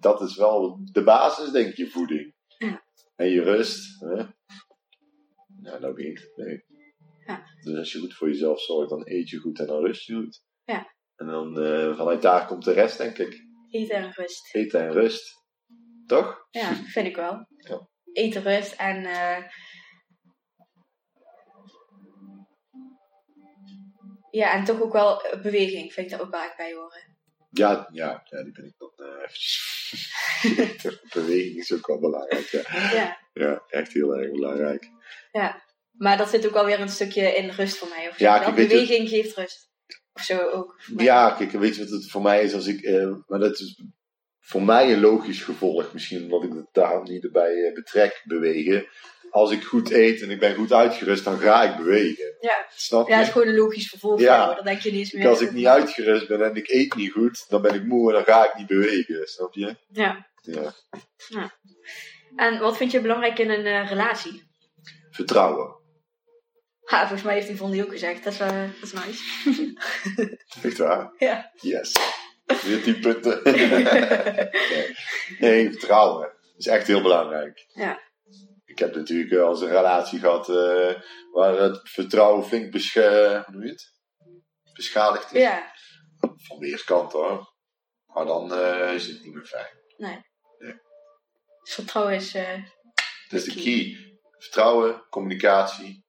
[0.00, 2.34] dat is wel de basis, denk ik, je voeding.
[2.58, 2.82] Ja.
[3.16, 4.00] En je rust.
[4.00, 4.22] Hè?
[5.62, 6.64] Nou, daar begint het mee.
[7.28, 7.42] Ja.
[7.62, 10.14] Dus als je goed voor jezelf zorgt, dan eet je goed en dan rust je
[10.14, 10.42] goed.
[10.64, 10.94] Ja.
[11.16, 13.46] En dan eh, vanuit daar komt de rest, denk ik.
[13.70, 14.54] Eten en rust.
[14.54, 15.36] Eten en rust.
[16.06, 16.46] Toch?
[16.50, 17.46] Ja, vind ik wel.
[17.56, 17.88] Ja.
[18.12, 19.04] Eten, rust en...
[19.04, 19.44] eh,
[24.30, 27.16] Ja, en toch ook wel beweging vind ik daar ook wel echt bij horen.
[27.50, 29.76] Ja, ja, ja die ben ik dan eventjes.
[31.14, 32.46] Beweging is ook wel belangrijk.
[32.50, 32.92] Ja.
[32.92, 33.18] Ja.
[33.32, 34.90] ja, echt heel erg belangrijk.
[35.98, 38.08] Maar dat zit ook wel weer een stukje in rust voor mij.
[38.08, 39.68] Of Ja, je- beweging geeft rust.
[40.12, 40.80] Of zo ook.
[40.96, 42.80] Ja, kijk, weet je wat het voor mij is als ik.
[42.82, 43.82] eh, maar dat is
[44.40, 48.86] voor mij een logisch gevolg, misschien omdat ik het daar niet erbij eh, betrek, bewegen.
[49.30, 52.36] Als ik goed eet en ik ben goed uitgerust, dan ga ik bewegen.
[52.40, 52.66] Ja.
[52.74, 53.12] Snap je?
[53.12, 54.20] Ja, het is gewoon een logisch vervolg.
[54.20, 54.54] Ja.
[54.54, 55.28] Dan denk je niet meer.
[55.28, 58.14] als ik niet uitgerust ben en ik eet niet goed, dan ben ik moe en
[58.14, 59.26] dan ga ik niet bewegen.
[59.26, 59.76] Snap je?
[59.88, 60.26] Ja.
[60.40, 60.74] Ja.
[62.36, 64.42] En wat vind je belangrijk in een eh, relatie?
[65.10, 65.76] Vertrouwen.
[66.88, 68.24] Ha, volgens mij heeft Von die ook gezegd.
[68.24, 68.48] Dat is, dat
[68.82, 69.22] is nice.
[70.68, 71.12] Echt waar?
[71.18, 71.50] Ja.
[71.60, 71.92] Yes.
[72.62, 73.40] Weer 10 punten.
[73.44, 73.84] nee.
[75.38, 76.32] nee, vertrouwen.
[76.56, 77.66] Is echt heel belangrijk.
[77.74, 78.00] Ja.
[78.64, 80.94] Ik heb natuurlijk wel eens een relatie gehad eh,
[81.32, 83.96] waar het vertrouwen flink besche- hoe noem je het?
[84.72, 85.40] beschadigd is.
[85.42, 85.72] ja.
[86.36, 87.54] Van weerskanten hoor.
[88.06, 89.76] Maar dan eh, is het niet meer fijn.
[91.62, 92.34] Dus vertrouwen is...
[92.34, 92.62] eh,
[93.28, 93.96] Dat is de key.
[94.38, 96.06] Vertrouwen, communicatie.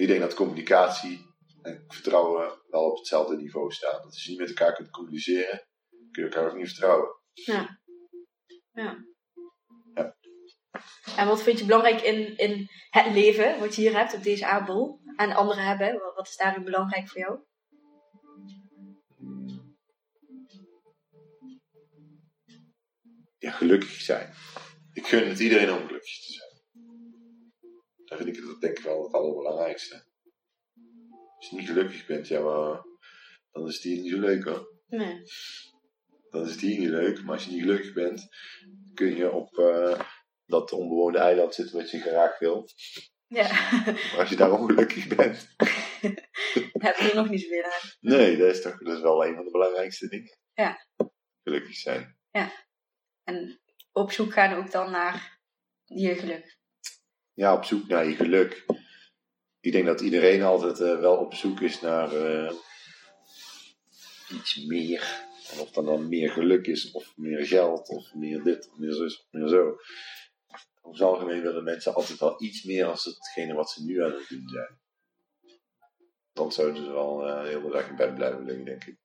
[0.00, 1.26] Ik denk dat communicatie
[1.62, 3.92] en vertrouwen wel op hetzelfde niveau staan.
[3.92, 5.66] Dat als je niet met elkaar kunt communiceren,
[6.10, 7.08] kun je elkaar ook niet vertrouwen.
[7.32, 7.78] ja.
[8.72, 9.04] Ja.
[9.94, 10.16] Ja.
[11.16, 14.46] En wat vind je belangrijk in, in het leven wat je hier hebt op deze
[14.46, 15.00] aardbol?
[15.16, 15.92] En anderen hebben?
[15.98, 17.38] Wat- Wat is daarin belangrijk voor jou?
[23.38, 24.34] Ja, gelukkig zijn.
[24.92, 26.49] Ik gun het iedereen om gelukkig te zijn.
[28.10, 30.04] Dat vind ik dat denk ik wel het allerbelangrijkste.
[31.36, 32.84] Als je niet gelukkig bent, ja, maar,
[33.50, 34.80] dan is het hier niet zo leuk hoor.
[34.86, 35.22] Nee.
[36.30, 38.28] Dan is het hier niet leuk, maar als je niet gelukkig bent,
[38.94, 40.00] kun je op eh,
[40.46, 42.68] dat onbewoonde eiland zitten wat je graag wil.
[43.26, 43.48] Ja.
[43.84, 45.54] Maar als je daar ongelukkig bent,
[46.86, 47.90] heb je er nog niet zoveel aan.
[48.00, 50.38] nee, dat is toch dat is wel een van de belangrijkste dingen.
[50.54, 50.86] Ja.
[51.42, 52.18] Gelukkig zijn.
[53.24, 53.60] En
[53.92, 55.40] op zoek gaan ook dan naar
[55.84, 56.59] je geluk.
[57.40, 58.64] Ja, op zoek naar je geluk.
[59.60, 62.52] Ik denk dat iedereen altijd eh, wel op zoek is naar eh,
[64.30, 65.24] iets meer.
[65.52, 68.92] En of dat dan meer geluk is, of meer geld, of meer dit, of meer
[68.92, 69.76] zus, of meer zo.
[70.80, 74.12] Over het algemeen willen mensen altijd wel iets meer als hetgene wat ze nu aan
[74.12, 74.80] het doen zijn.
[76.32, 78.96] Dan zouden ze wel eh, heel de dag in bed blijven liggen, denk ik.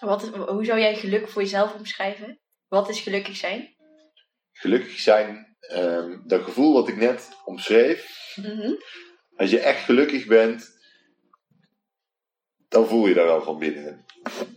[0.00, 2.40] Wat, is- hoe zou jij geluk voor jezelf omschrijven?
[2.68, 3.74] Wat is gelukkig zijn?
[4.52, 8.72] Gelukkig zijn, ehm, dat gevoel wat ik net omschreef, Mhm.
[9.36, 10.78] als je echt gelukkig bent,
[12.68, 14.04] dan voel je dat wel van binnen.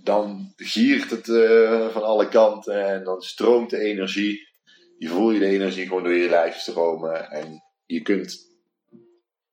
[0.04, 4.48] Dan giert het eh, van alle kanten en dan stroomt de energie.
[4.98, 8.52] Je voel je de energie gewoon door je lijf stromen en je kunt.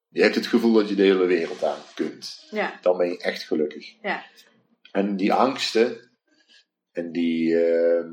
[0.09, 2.47] Je hebt het gevoel dat je de hele wereld aan kunt.
[2.51, 2.79] Ja.
[2.83, 3.95] Dan ben je echt gelukkig.
[4.03, 4.25] Ja.
[4.93, 6.11] En die angsten
[6.93, 8.13] en die ehm,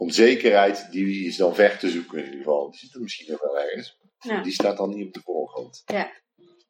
[0.00, 2.70] onzekerheid, die is dan ver te zoeken in ieder geval.
[2.70, 3.98] Die zit er misschien nog wel ergens.
[4.18, 4.42] Ja.
[4.42, 5.82] Die staat dan niet op de voorgrond.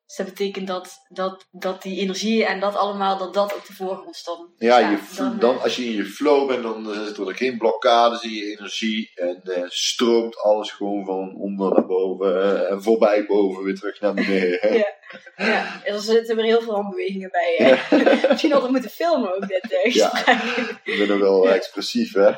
[0.06, 3.72] Dus dat betekent dat, dat, dat die energie en dat allemaal, dat dat op de
[3.72, 4.50] voorgrond stond.
[4.56, 7.16] Ja, Ja, je, dan, dan, eh, als je in je flow bent, dan eh, zit
[7.18, 9.10] er geen blokkades in je energie.
[9.14, 12.42] En eh, stroomt alles gewoon van onder naar boven.
[12.42, 14.58] eh, en voorbij boven weer terug naar beneden.
[14.78, 14.98] Ja.
[15.36, 17.54] Ja, er zitten weer heel veel handbewegingen bij.
[17.56, 17.96] Hè?
[18.28, 20.26] Misschien hadden we moeten filmen ook dit Ja.
[20.92, 22.32] Ik ben ook wel expressief, hè.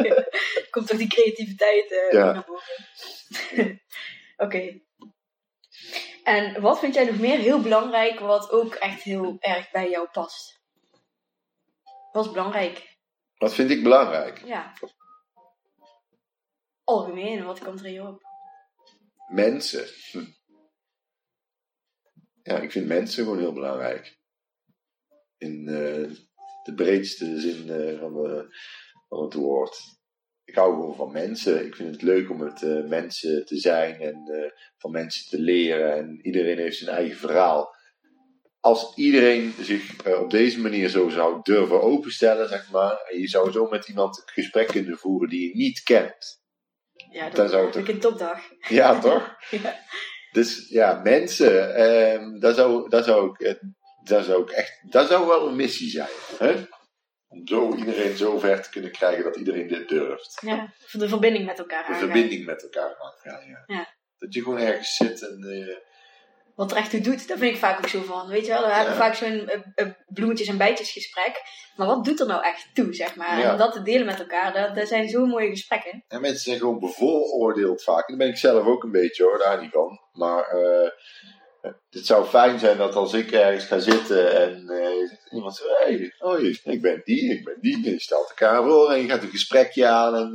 [0.70, 2.32] Komt toch die creativiteit Ja.
[2.32, 3.82] naar boven.
[4.36, 4.80] Oké.
[6.22, 10.08] En wat vind jij nog meer heel belangrijk, wat ook echt heel erg bij jou
[10.08, 10.60] past?
[12.12, 12.96] Wat is belangrijk?
[13.36, 14.42] Wat vind ik belangrijk?
[14.44, 14.72] Ja.
[16.84, 18.22] Algemeen, wat komt er in je op?
[19.28, 19.86] Mensen.
[22.48, 24.18] Ja, ik vind mensen gewoon heel belangrijk.
[25.38, 26.10] In eh,
[26.62, 28.56] de breedste zin eh, van, de,
[29.08, 29.78] van het woord.
[30.44, 31.66] Ik hou gewoon van mensen.
[31.66, 35.96] Ik vind het leuk om met eh, mensen te zijn en van mensen te leren.
[35.96, 37.76] En iedereen heeft zijn eigen verhaal.
[38.60, 43.00] Als iedereen zich op deze manier zo zou durven openstellen, zeg maar.
[43.10, 46.42] En je zou zo met iemand het gesprek kunnen voeren die je niet kent.
[47.10, 48.40] Ja, dat Dan zou ik een topdag.
[48.68, 49.36] Ja, toch?
[49.62, 49.86] Ja.
[50.32, 53.54] Dus ja, mensen, ehm dat, zou, dat, zou ik, eh,
[54.04, 56.08] dat zou ik echt, dat zou wel een missie zijn.
[56.38, 56.54] Hè?
[57.28, 60.38] Om zo iedereen zo ver te kunnen krijgen dat iedereen dit durft.
[60.40, 62.00] Ja, de verbinding met elkaar De aangaan.
[62.10, 63.48] verbinding met elkaar aangaan.
[63.48, 63.62] Ja.
[63.66, 63.96] Ja.
[64.18, 65.76] Dat je gewoon ergens zit en eh,
[66.58, 68.28] Wat er echt toe doet, daar vind ik vaak ook zo van.
[68.28, 71.42] Weet je wel, we hebben vaak zo'n eh, eh, bloemetjes- en bijtjesgesprek.
[71.76, 73.38] Maar wat doet er nou echt toe, zeg maar?
[73.38, 73.50] Ja.
[73.50, 76.04] En dat te delen met elkaar, dat, dat zijn zo mooie gesprekken.
[76.08, 78.08] en mensen zijn gewoon bevooroordeeld vaak.
[78.08, 80.00] En daar ben ik zelf ook een beetje hoor, daar niet van.
[80.12, 80.90] Maar eh,
[81.90, 84.70] het zou fijn zijn dat als ik ergens ga zitten en
[85.30, 86.12] iemand zegt, hey,
[86.64, 87.74] ik ben die, ik ben die.
[87.74, 90.32] En je stelt elkaar voor en je gaat een gesprekje aan en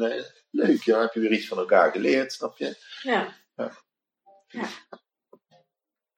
[0.52, 2.76] leuk, ja, dan heb je weer iets van elkaar geleerd, snap je?
[3.02, 3.34] Ja.
[3.56, 3.72] Ja.
[4.48, 4.68] Ja.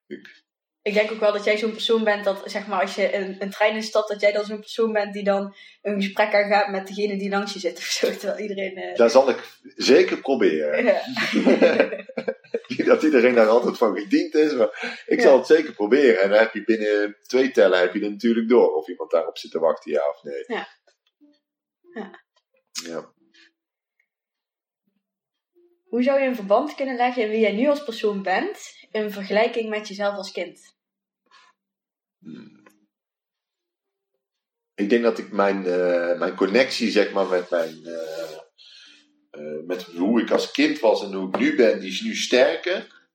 [0.07, 0.43] Ik-
[0.81, 3.41] Ik denk ook wel dat jij zo'n persoon bent dat, zeg maar, als je een,
[3.41, 6.87] een trein instapt, dat jij dan zo'n persoon bent die dan een gesprek aangaat met
[6.87, 8.07] degene die langs je zit of zo.
[8.11, 8.75] Terwijl iedereen.
[8.75, 9.43] eh, Dat zal ik
[9.75, 10.83] zeker proberen.
[10.85, 11.01] ja.
[12.67, 15.23] Niet dat iedereen daar altijd van gediend is, maar ik Ja.
[15.23, 16.21] zal het zeker proberen.
[16.21, 19.37] En dan heb je binnen twee tellen heb je er natuurlijk door of iemand daarop
[19.37, 20.43] zit te wachten, ja of nee.
[20.47, 20.67] Ja.
[21.93, 22.23] Ja.
[22.87, 23.13] Ja.
[25.83, 29.11] Hoe zou je een verband kunnen leggen in wie jij nu als persoon bent in
[29.11, 30.75] vergelijking met jezelf als kind?
[32.19, 32.63] Hmm.
[34.75, 37.85] Ik denk dat ik mijn, eh, mijn connectie, zeg maar, met mijn.
[37.85, 38.37] eh,
[39.29, 42.15] eh, met hoe ik als kind was en hoe ik nu ben, die is nu
[42.15, 43.07] sterker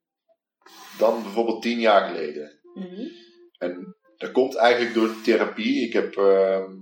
[0.98, 2.60] dan bijvoorbeeld tien jaar geleden.
[2.74, 3.06] Mhm.
[3.58, 5.86] En dat komt eigenlijk door therapie.
[5.86, 6.72] Ik heb ehm,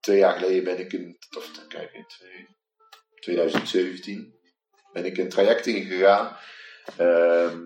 [0.00, 2.46] twee jaar geleden ben ik een, of kijk ik, twee-
[3.20, 4.34] 2017
[4.92, 6.36] ben ik een traject ingegaan
[6.96, 7.60] ehm,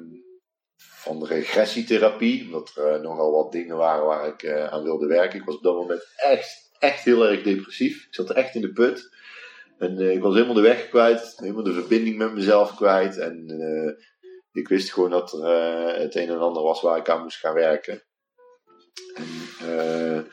[1.02, 5.38] van regressietherapie, omdat er eh, nogal wat dingen waren waar ik eh, aan wilde werken.
[5.38, 8.04] Ik was op dat moment echt, echt heel erg depressief.
[8.06, 9.10] Ik zat echt in de put.
[9.78, 13.18] En eh, ik was helemaal de weg kwijt, helemaal de verbinding met mezelf kwijt.
[13.18, 13.46] En
[14.52, 15.44] ik wist gewoon dat er
[16.00, 18.02] het een en ander was waar ik aan moest gaan werken.
[19.14, 20.26] En,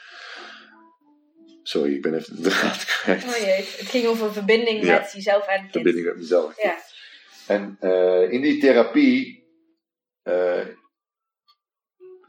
[1.63, 3.24] sorry, ik ben even de draad kwijt.
[3.24, 4.97] Oh jee, het ging over verbinding Ja.
[4.99, 5.67] met jezelf en.
[5.72, 6.61] Verbinding met mezelf.
[6.61, 6.78] Ja.
[7.47, 7.78] En
[8.32, 9.38] in die therapie
[10.24, 10.67] eh,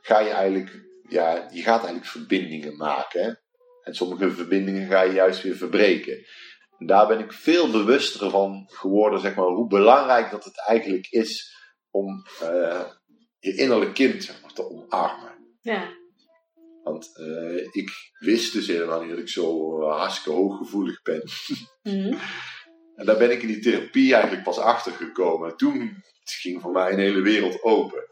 [0.01, 3.25] ga je eigenlijk, ja, je gaat eigenlijk verbindingen maken.
[3.25, 3.33] Hè?
[3.83, 6.27] En sommige verbindingen ga je juist weer verbreken.
[6.79, 11.07] En daar ben ik veel bewuster van geworden, zeg maar, hoe belangrijk dat het eigenlijk
[11.11, 11.55] is
[11.91, 12.85] om eh,
[13.39, 15.57] je innerlijk kind zeg maar, te omarmen.
[15.61, 15.99] Ja.
[16.83, 21.23] Want eh, ik wist dus helemaal niet dat ik zo hartstikke hooggevoelig ben.
[21.83, 22.17] Mhm.
[23.01, 25.57] En daar ben ik in die therapie eigenlijk pas achter gekomen.
[25.57, 28.05] Toen ging voor mij een hele wereld open.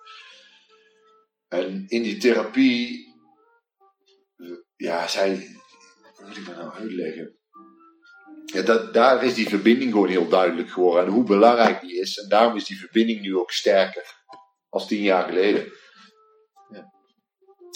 [1.49, 3.07] En in die therapie,
[4.77, 5.59] ja, zij,
[6.17, 7.39] hoe moet ik dat nou uitleggen?
[8.45, 11.05] Ja, dat, daar is die verbinding gewoon heel duidelijk geworden.
[11.05, 12.19] En hoe belangrijk die is.
[12.19, 14.17] En daarom is die verbinding nu ook sterker.
[14.69, 15.73] Als tien jaar geleden.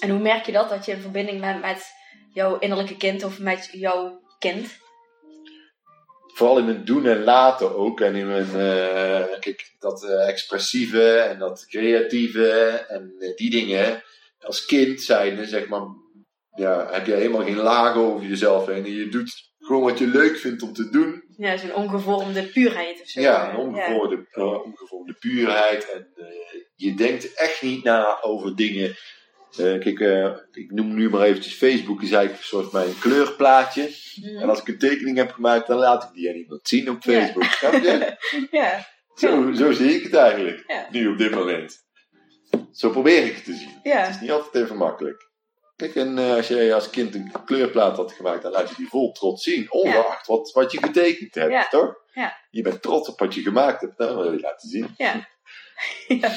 [0.02, 1.92] En hoe merk je dat, dat je in verbinding bent met
[2.32, 4.80] jouw innerlijke kind of met jouw kind?
[6.32, 8.00] Vooral in mijn doen en laten ook.
[8.00, 14.02] En in mijn, eh, kijk, dat eh, expressieve en dat creatieve en eh, die dingen.
[14.40, 15.82] Als kind zijnde, zeg maar,
[16.54, 18.84] ja, heb je helemaal geen lagen over jezelf heen.
[18.84, 21.22] En je doet gewoon wat je leuk vindt om te doen.
[21.36, 23.20] Ja, zo'n ongevormde puurheid of zo.
[23.20, 25.90] Ja, een ongevormde, uh, ongevormde puurheid.
[25.90, 26.26] En uh,
[26.74, 28.96] je denkt echt niet na over dingen.
[29.58, 30.00] Uh, kijk,
[30.52, 33.90] ik noem nu maar eventjes Facebook, is eigenlijk een soort mijn kleurplaatje.
[34.22, 34.36] Mm.
[34.38, 37.02] En als ik een tekening heb gemaakt, dan laat ik die aan iemand zien op
[37.02, 37.44] Facebook.
[37.44, 38.16] Snap je?
[38.58, 38.86] ja.
[39.14, 40.86] Zo, zo zie ik het eigenlijk, Ja.
[40.90, 41.84] nu op dit moment.
[42.72, 43.80] Zo probeer ik het te zien.
[43.82, 43.98] Ja.
[43.98, 45.30] Het is niet altijd even makkelijk.
[45.76, 48.88] Kijk, en uh, als jij als kind een kleurplaat had gemaakt, dan laat je die
[48.88, 49.72] vol trots zien.
[49.72, 51.94] Ongeacht wat, wat je getekend hebt, toch?
[52.12, 52.36] Ja.
[52.50, 53.98] Je bent trots op wat je gemaakt hebt.
[53.98, 54.94] Dat wil je laten zien.
[54.96, 55.28] Ja.
[56.20, 56.28] ja.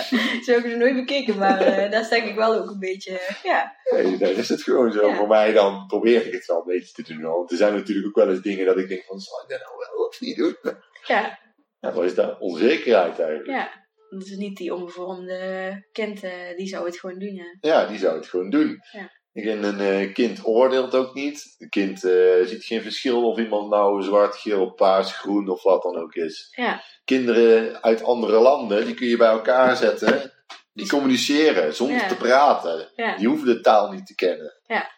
[0.43, 2.80] Zo heb ik het nooit bekeken, maar eh dat is denk ik wel ook een
[2.80, 3.20] beetje.
[3.20, 3.76] eh, ja.
[3.91, 5.08] Nee, dan is het gewoon zo.
[5.08, 5.16] Ja.
[5.16, 7.22] Voor mij dan probeer ik het wel een beetje te doen.
[7.22, 9.60] Want er zijn natuurlijk ook wel eens dingen dat ik denk van, zal ik dat
[9.60, 10.58] nou wel of niet doen?
[11.08, 11.39] Ja.
[11.80, 12.39] Ja, wat is dat?
[12.39, 13.50] Onzekerheid eigenlijk.
[13.50, 13.84] ja.
[14.10, 17.58] Dat is niet die ongevormde kind, eh, die zou het gewoon doen, ja.
[17.60, 18.80] Ja, die zou het gewoon doen.
[18.91, 19.10] Ja.
[19.43, 21.55] Een eh, kind oordeelt ook niet.
[21.57, 25.81] Een kind eh, ziet geen verschil of iemand nou zwart, geel, paars, groen of wat
[25.83, 26.47] dan ook is.
[26.51, 26.83] Ja.
[27.05, 30.31] Kinderen uit andere landen, die kun je bij elkaar zetten.
[30.73, 32.07] Die communiceren zonder Ja.
[32.07, 32.91] te praten.
[32.95, 33.17] Ja.
[33.17, 34.53] Die hoeven de taal niet te kennen.
[34.67, 34.91] Ja.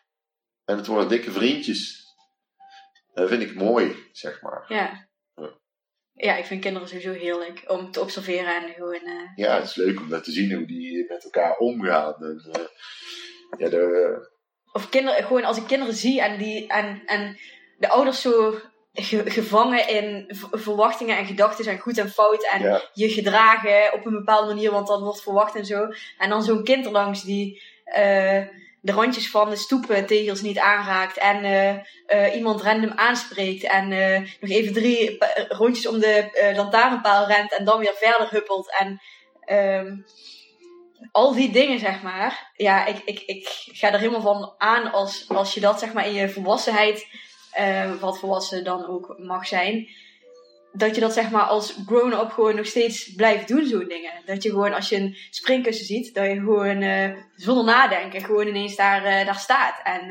[0.65, 2.05] En het worden dikke vriendjes.
[3.13, 4.65] Dat vind ik mooi, zeg maar.
[4.67, 5.07] Ja.
[6.13, 6.35] Ja.
[6.35, 8.93] Ik vind kinderen sowieso heerlijk om te observeren en gewoon.
[9.05, 12.15] eh, Ja, het is leuk om dat te zien hoe die met elkaar omgaan.
[12.23, 12.41] En,
[13.58, 14.30] ja, de,
[14.72, 17.38] of kinderen, gewoon als ik kinderen zie en, die, en, en
[17.78, 18.56] de ouders zo
[18.93, 22.50] ge- gevangen in verwachtingen en gedachten zijn goed en fout.
[22.52, 25.88] En ja, je gedragen op een bepaalde manier, want dat wordt verwacht en zo.
[26.18, 28.41] En dan zo'n kind erlangs die eh,
[28.82, 31.18] de randjes van de stoeptegels niet aanraakt.
[31.18, 31.76] En eh,
[32.06, 33.64] eh, iemand random aanspreekt.
[33.64, 35.18] En eh, nog even drie
[35.48, 37.58] rondjes om de eh, lantaarnpaal rent.
[37.58, 38.76] En dan weer verder huppelt.
[38.80, 39.02] En
[39.39, 39.95] ehm,
[41.12, 42.52] al die dingen, zeg maar.
[42.56, 46.08] Ja, ik, ik, ik ga er helemaal van aan als, als je dat zeg maar
[46.08, 47.08] in je volwassenheid,
[47.52, 49.88] eh, wat volwassen dan ook mag zijn,
[50.72, 54.12] dat je dat zeg maar als grown-up gewoon nog steeds blijft doen, zo'n dingen.
[54.26, 58.48] Dat je gewoon als je een springkussen ziet, dat je gewoon eh, zonder nadenken gewoon
[58.48, 59.80] ineens daar, eh, daar staat.
[59.84, 60.10] En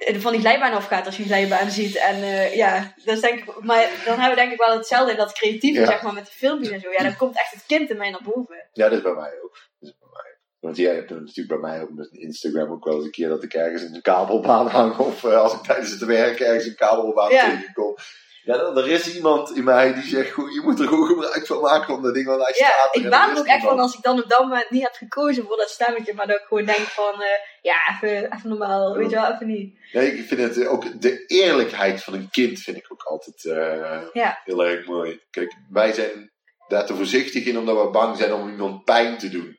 [0.00, 1.96] van die glijbaan afgaat als je een glijbaan ziet.
[1.96, 5.10] En eh, ja, dat is denk ik, maar dan hebben we denk ik wel hetzelfde
[5.10, 5.86] in dat creatieve, Ja.
[5.86, 6.90] zeg maar, met de filmpjes en zo.
[6.90, 8.68] Ja, dan komt echt het kind in mij naar boven.
[8.72, 9.58] ja, dat is bij mij ook.
[9.78, 10.38] Dat is bij mij.
[10.60, 13.42] Want jij hebt natuurlijk bij mij ook met Instagram ook wel eens een keer dat
[13.42, 14.96] ik ergens een kabelbaan hang.
[14.98, 17.50] Of eh, als ik tijdens het werk ergens een kabelbaan Ja.
[17.50, 17.96] tegenkom.
[18.42, 21.46] Ja, dan, er is iemand in mij die zegt, goed, je moet er gewoon gebruik
[21.46, 23.46] van maken van dat ding, want hij Ja, staat er ik en baal er ook
[23.46, 26.26] echt van als ik dan op dat moment niet heb gekozen voor dat stemmetje, maar
[26.26, 27.28] dat ik gewoon denk van, eh,
[27.62, 29.78] ja, even, even normaal, weet je wel, even niet.
[29.92, 33.44] Nee, ik vind het eh, ook, de eerlijkheid van een kind vind ik ook altijd
[33.44, 34.40] eh, Ja.
[34.44, 35.20] heel erg mooi.
[35.30, 36.30] Kijk, wij zijn
[36.68, 39.58] daar te voorzichtig in omdat we bang zijn om iemand pijn te doen.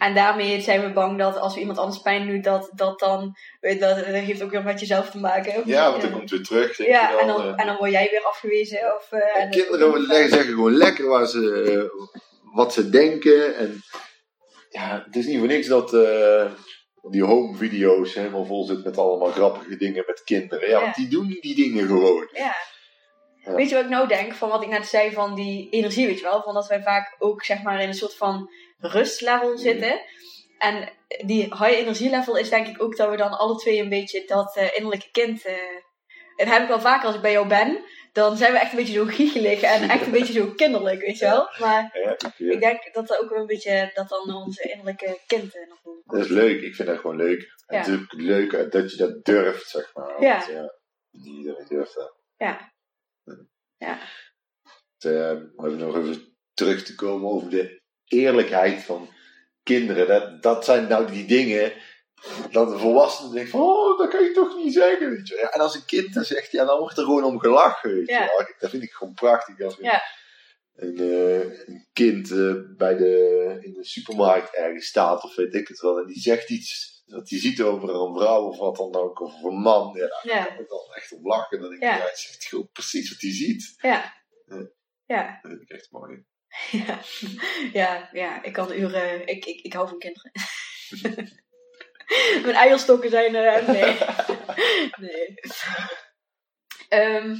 [0.00, 3.36] En daarmee zijn we bang dat als we iemand anders pijn doen, dat, dat dan,
[3.60, 5.62] dat, dat heeft ook weer met jezelf te maken.
[5.64, 6.76] Ja, want dan komt weer terug.
[6.76, 7.52] Denk Ja, je en dan, eh.
[7.56, 8.96] en dan word jij weer afgewezen.
[8.96, 12.10] Of, eh, En en kinderen leggen, zeggen gewoon lekker waar ze, eh,
[12.54, 13.56] wat ze denken.
[13.56, 13.82] En
[14.70, 15.90] ja, het is niet voor niks dat
[17.10, 20.68] die home video's helemaal vol zit met allemaal grappige dingen met kinderen.
[20.68, 20.82] Ja, Ja.
[20.84, 22.28] want die doen die dingen gewoon.
[22.32, 22.54] Ja.
[23.44, 23.54] Ja.
[23.54, 26.18] Weet je wat ik nou denk van wat ik net zei van die energie, weet
[26.18, 26.42] je wel?
[26.42, 28.50] Van dat wij vaak ook zeg maar in een soort van
[28.80, 30.00] rustlevel zitten.
[30.58, 30.92] En
[31.26, 34.56] die high energielevel is denk ik ook dat we dan alle twee een beetje dat
[34.56, 35.44] eh, innerlijke kind.
[35.44, 35.54] eh
[36.36, 37.84] en dat heb ik wel vaker als ik bij jou ben.
[38.12, 41.18] Dan zijn we echt een beetje zo giechelig en echt een beetje zo kinderlijk, weet
[41.18, 41.48] je wel?
[41.58, 42.16] Maar Ja,
[42.52, 46.02] ik, denk dat dat ook wel een beetje, dat dan onze innerlijke kind eh, boven
[46.04, 46.62] dat is leuk.
[46.62, 47.40] Ik vind dat gewoon leuk.
[47.66, 47.82] En Ja.
[47.82, 50.22] Het is ook leuk dat je dat durft, zeg maar.
[50.22, 50.38] Ja.
[50.38, 50.78] Want, ja
[51.10, 52.16] niet iedereen durft dat.
[52.36, 52.72] Ja.
[53.76, 53.98] Ja.
[54.98, 57.79] Eh, om even nog even terug te komen over de
[58.10, 59.08] eerlijkheid van
[59.62, 60.06] kinderen.
[60.08, 61.72] Dat, dat zijn nou die dingen
[62.50, 65.10] dat een volwassene denkt van, oh, dat kan je toch niet zeggen.
[65.10, 65.36] Weet je.
[65.36, 67.94] Ja, en als een kind dan zegt, ja, dan wordt er gewoon om gelachen.
[67.94, 68.12] Weet je.
[68.12, 68.18] Ja.
[68.36, 68.46] wel.
[68.58, 69.60] Dat vind ik gewoon prachtig.
[69.60, 70.02] Als een, Ja.
[70.74, 75.68] een, eh, een kind eh, bij de, in de supermarkt ergens staat of weet ik
[75.68, 75.98] het wel.
[75.98, 79.20] En die zegt iets dat hij ziet over een vrouw of wat dan ook.
[79.20, 79.92] Of een man.
[79.94, 80.44] Ja, daar Ja.
[80.44, 81.60] kan ik dan echt om lachen.
[81.60, 81.96] Dan denk ik, Ja.
[81.98, 83.74] hij zegt gewoon precies wat hij ziet.
[83.76, 84.14] Ja.
[84.46, 84.68] Ja.
[85.06, 85.38] Ja.
[85.42, 86.24] Dat vind ik echt mooi.
[86.70, 87.00] Ja,
[87.72, 89.26] ja, ja ik kan uren.
[89.26, 90.32] Ik, ik, ik hou van kinderen.
[92.42, 93.34] Mijn eierstokken zijn.
[93.34, 93.98] eh, nee.
[95.08, 95.34] nee.
[96.88, 97.36] Ehm,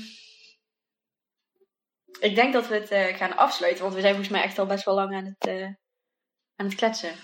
[2.20, 4.66] ik denk dat we het eh, gaan afsluiten, want we zijn volgens mij echt al
[4.66, 5.66] best wel lang aan het, eh,
[6.56, 7.14] aan het kletsen.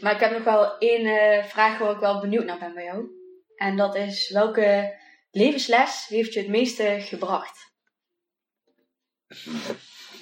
[0.00, 3.10] Maar ik heb nog wel één vraag waar ik wel benieuwd naar ben bij jou.
[3.56, 4.98] En dat is welke
[5.30, 7.70] levensles heeft je het meeste gebracht?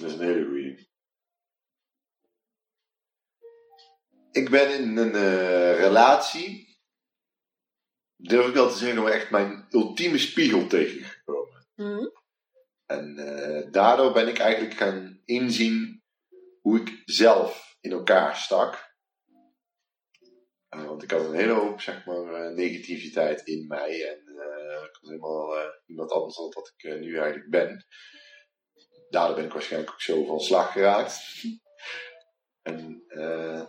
[0.00, 0.88] Dat is een hele goeie.
[4.32, 6.78] Ik ben in een eh, relatie,
[8.16, 11.66] durf ik wel te zeggen, waar echt mijn ultieme spiegel tegengekomen.
[11.74, 12.06] Mhm.
[12.86, 16.02] En eh, daardoor ben ik eigenlijk gaan inzien
[16.60, 18.94] hoe ik zelf in elkaar stak.
[20.68, 24.08] Eh, want ik had een hele hoop, zeg maar, eh, negativiteit in mij.
[24.08, 27.86] En eh, ik was helemaal eh, iemand anders dan dat ik nu eigenlijk ben.
[29.10, 31.20] Daardoor ben ik waarschijnlijk ook zo van slag geraakt.
[32.62, 33.62] En eh,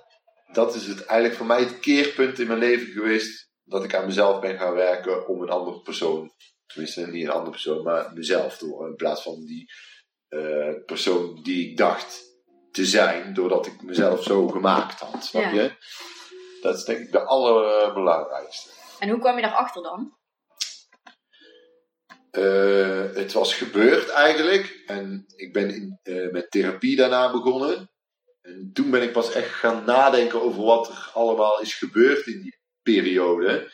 [0.51, 3.49] dat is het eigenlijk voor mij het keerpunt in mijn leven geweest.
[3.63, 6.31] Dat ik aan mezelf ben gaan werken om een andere persoon.
[6.65, 8.89] Tenminste, niet een andere persoon, maar mezelf te worden.
[8.89, 9.71] In plaats van die
[10.27, 12.21] eh, persoon die ik dacht
[12.71, 13.33] te zijn.
[13.33, 15.25] Doordat ik mezelf zo gemaakt had.
[15.25, 15.49] Snap Ja.
[15.51, 15.71] je?
[16.61, 18.69] Dat is denk ik de allerbelangrijkste.
[18.99, 20.17] En hoe kwam je daarachter dan?
[22.31, 24.83] Eh, het was gebeurd eigenlijk.
[24.85, 27.91] En ik ben in, eh, met therapie daarna begonnen.
[28.41, 32.41] En toen ben ik pas echt gaan nadenken over wat er allemaal is gebeurd in
[32.41, 33.71] die periode.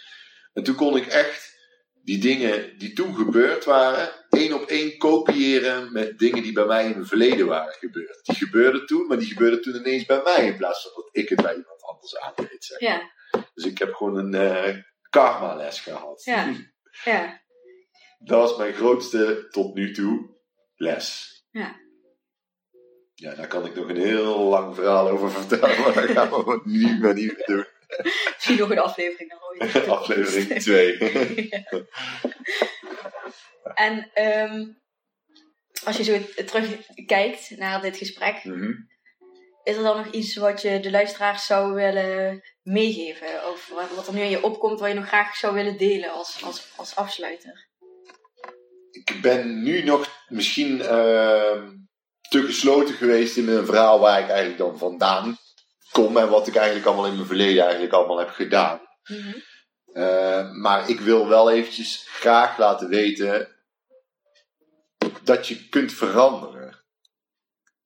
[0.54, 1.56] En toen kon ik echt
[2.04, 6.86] die dingen die toen gebeurd waren, één op één kopiëren met dingen die bij mij
[6.86, 8.20] in het verleden waren gebeurd.
[8.24, 11.30] Die gebeurden toen, maar die gebeurden toen ineens bij mij in plaats van dat ik
[11.30, 12.64] het bij iemand anders aandeed.
[12.64, 12.80] Zeg.
[12.80, 13.12] Ja,
[13.54, 14.76] Dus ik heb gewoon een eh
[15.10, 16.24] karma les gehad.
[16.24, 16.54] Ja.
[17.04, 17.42] ja.
[18.18, 20.30] Dat was mijn grootste tot nu toe
[20.76, 21.36] les.
[21.52, 21.76] Ja.
[23.14, 26.62] Ja, daar kan ik nog een heel lang verhaal over vertellen, maar dat gaan we
[26.64, 27.66] nu maar niet meer doen.
[28.36, 29.88] Misschien nog een aflevering dan ooit.
[30.00, 30.98] Aflevering 2.
[33.74, 34.66] En ehm,
[35.84, 38.72] als je zo terugkijkt naar dit gesprek, Mhm.
[39.64, 43.50] is er dan nog iets wat je de luisteraars zou willen meegeven?
[43.52, 46.12] Of wat wat er nu in je opkomt, wat je nog graag zou willen delen
[46.12, 47.67] als, als, als afsluiter?
[49.06, 51.70] Ik ben nu nog misschien ehm,
[52.30, 55.38] te gesloten geweest in mijn verhaal waar ik eigenlijk dan vandaan
[55.92, 58.82] kom en wat ik eigenlijk allemaal in mijn verleden eigenlijk allemaal heb gedaan.
[59.04, 59.34] Mhm.
[59.94, 63.56] Uh, maar ik wil wel eventjes graag laten weten
[65.24, 66.84] dat je kunt veranderen.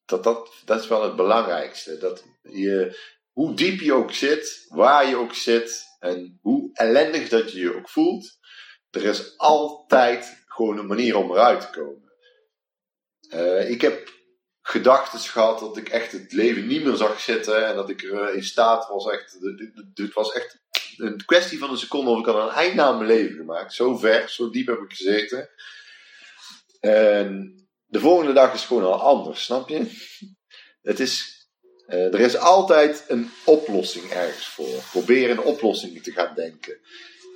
[0.05, 1.97] Dat, dat, dat is wel het belangrijkste.
[1.97, 2.99] Dat je,
[3.31, 7.75] hoe diep je ook zit, waar je ook zit en hoe ellendig dat je je
[7.75, 8.39] ook voelt,
[8.89, 12.11] er is altijd gewoon een manier om eruit te komen.
[13.33, 14.09] Uh, ik heb
[14.61, 18.33] gedachten gehad dat ik echt het leven niet meer zag zitten en dat ik er
[18.33, 19.37] in staat was echt,
[19.93, 20.59] het was echt
[20.97, 23.73] een kwestie van een seconde of ik had een einde aan mijn leven gemaakt.
[23.73, 25.49] Zo ver, zo diep heb ik gezeten.
[26.79, 29.85] En de volgende dag is gewoon al anders, snap je?
[30.81, 31.45] Het is,
[31.87, 34.83] uh, er is altijd een oplossing ergens voor.
[34.91, 36.79] Probeer in oplossingen te gaan denken.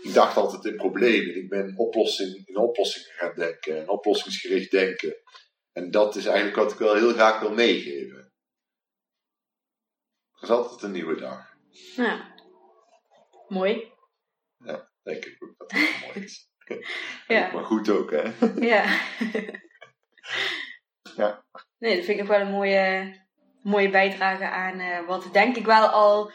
[0.05, 1.35] Ik dacht altijd in problemen.
[1.35, 3.77] Ik ben oplossing, in oplossingen gaan denken.
[3.77, 5.15] En oplossingsgericht denken.
[5.71, 8.17] En dat is eigenlijk wat ik wel heel graag wil meegeven.
[10.31, 11.55] Er is altijd een nieuwe dag.
[11.95, 12.35] Ja.
[13.47, 13.91] Mooi.
[14.57, 16.49] Ja, denk ik ook dat het mooi is.
[17.27, 17.51] ja.
[17.51, 18.23] Maar goed ook, hè?
[18.73, 18.99] Ja.
[21.21, 21.45] ja.
[21.77, 23.15] Nee, dat vind ik nog wel een mooie,
[23.63, 26.31] mooie bijdrage aan uh, wat denk ik wel al.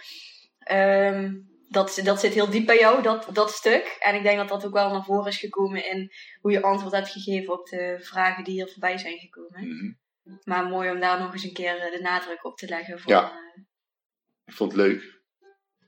[0.70, 3.96] Um, dat, dat zit heel diep bij jou, dat, dat stuk.
[4.00, 6.94] En ik denk dat dat ook wel naar voren is gekomen in hoe je antwoord
[6.94, 9.64] hebt gegeven op de vragen die hier voorbij zijn gekomen.
[9.64, 9.98] Mm -hmm.
[10.44, 13.00] Maar mooi om daar nog eens een keer de nadruk op te leggen.
[13.00, 13.32] Van, ja.
[13.32, 13.62] Uh,
[14.44, 15.20] ik vond het leuk.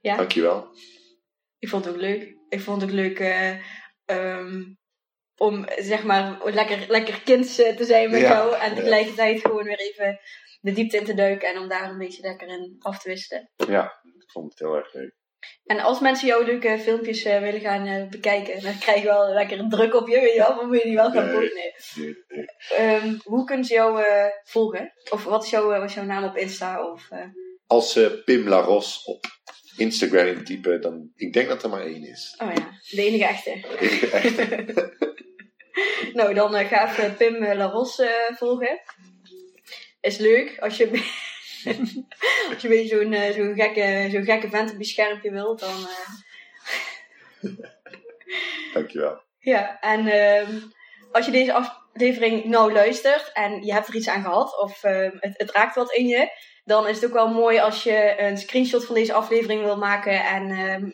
[0.00, 0.16] Ja.
[0.16, 0.76] Dankjewel.
[1.59, 2.36] Ik vond het ook leuk.
[2.48, 3.56] Ik vond het ook leuk uh,
[4.06, 4.78] um,
[5.36, 8.28] om zeg maar lekker, lekker kind te zijn met ja.
[8.28, 8.56] jou.
[8.56, 10.20] En tegelijkertijd gewoon weer even
[10.60, 13.50] de diepte in te duiken en om daar een beetje lekker in af te wisselen.
[13.56, 15.20] Ja, ik vond het heel erg leuk.
[15.64, 19.32] En als mensen jouw leuke filmpjes uh, willen gaan uh, bekijken, dan krijg je wel
[19.32, 21.32] lekker druk op je, weet je wel, maar moet je die wel gaan.
[21.32, 21.51] Nee.
[22.28, 22.94] nee.
[22.94, 24.93] Um, hoe kunnen ze jou uh, volgen?
[25.10, 26.90] Of wat is, jouw, wat is jouw naam op Insta?
[26.90, 27.09] Of,
[27.66, 29.27] Als ze Pim Laros op
[29.77, 32.35] Instagram intypen, dan ik denk dat er maar één is.
[32.39, 33.60] Oh ja, de enige echte.
[33.60, 34.94] De enige echte.
[36.19, 38.02] nou, dan ga even Pim Laros
[38.36, 38.81] volgen.
[40.01, 41.31] Is leuk als je.
[42.51, 45.60] Als je een beetje zo'n uh, zo'n gekke, zo'n gekke vent op je schermpje wilt,
[45.60, 45.74] dan.
[45.80, 47.51] Uh...
[48.74, 49.20] Dankjewel.
[49.39, 50.48] Ja, en uh,
[51.12, 55.10] als je deze aflevering nou luistert en je hebt er iets aan gehad, of uh,
[55.18, 56.30] het, het, raakt wat in je,
[56.64, 60.24] dan is het ook wel mooi als je een screenshot van deze aflevering wil maken
[60.24, 60.48] en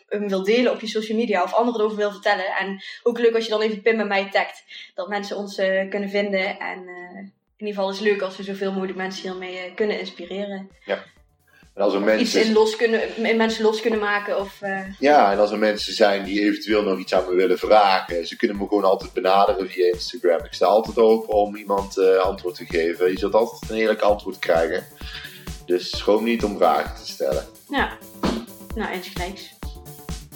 [0.07, 2.55] hem wil delen op je social media of anderen erover wil vertellen.
[2.59, 4.63] En ook leuk als je dan even Pim en mij tagt,
[4.95, 6.89] dat mensen ons uh, kunnen vinden en
[7.59, 10.69] in ieder geval is het leuk als we zoveel mogelijk mensen hiermee uh, kunnen inspireren.
[10.85, 11.03] Ja,
[11.73, 14.37] En als er iets mensen, in, los kunnen, in mensen los kunnen maken.
[14.39, 17.57] Of, eh, ja, en als er mensen zijn die eventueel nog iets aan me willen
[17.59, 20.45] vragen, ze kunnen me gewoon altijd benaderen via Instagram.
[20.45, 23.11] Ik sta altijd open om iemand eh, antwoord te geven.
[23.11, 24.83] Je zult altijd een eerlijk antwoord krijgen.
[25.65, 27.45] Dus schroom niet om vragen te stellen.
[27.69, 27.97] ja,
[28.75, 29.49] nou, insgelijks.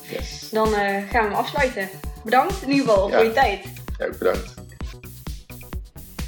[0.09, 0.49] Yes.
[0.49, 1.89] Dan eh, gaan we hem afsluiten.
[2.23, 3.15] Bedankt in ieder geval Ja.
[3.15, 3.65] voor je tijd.
[3.97, 4.53] Ja, bedankt.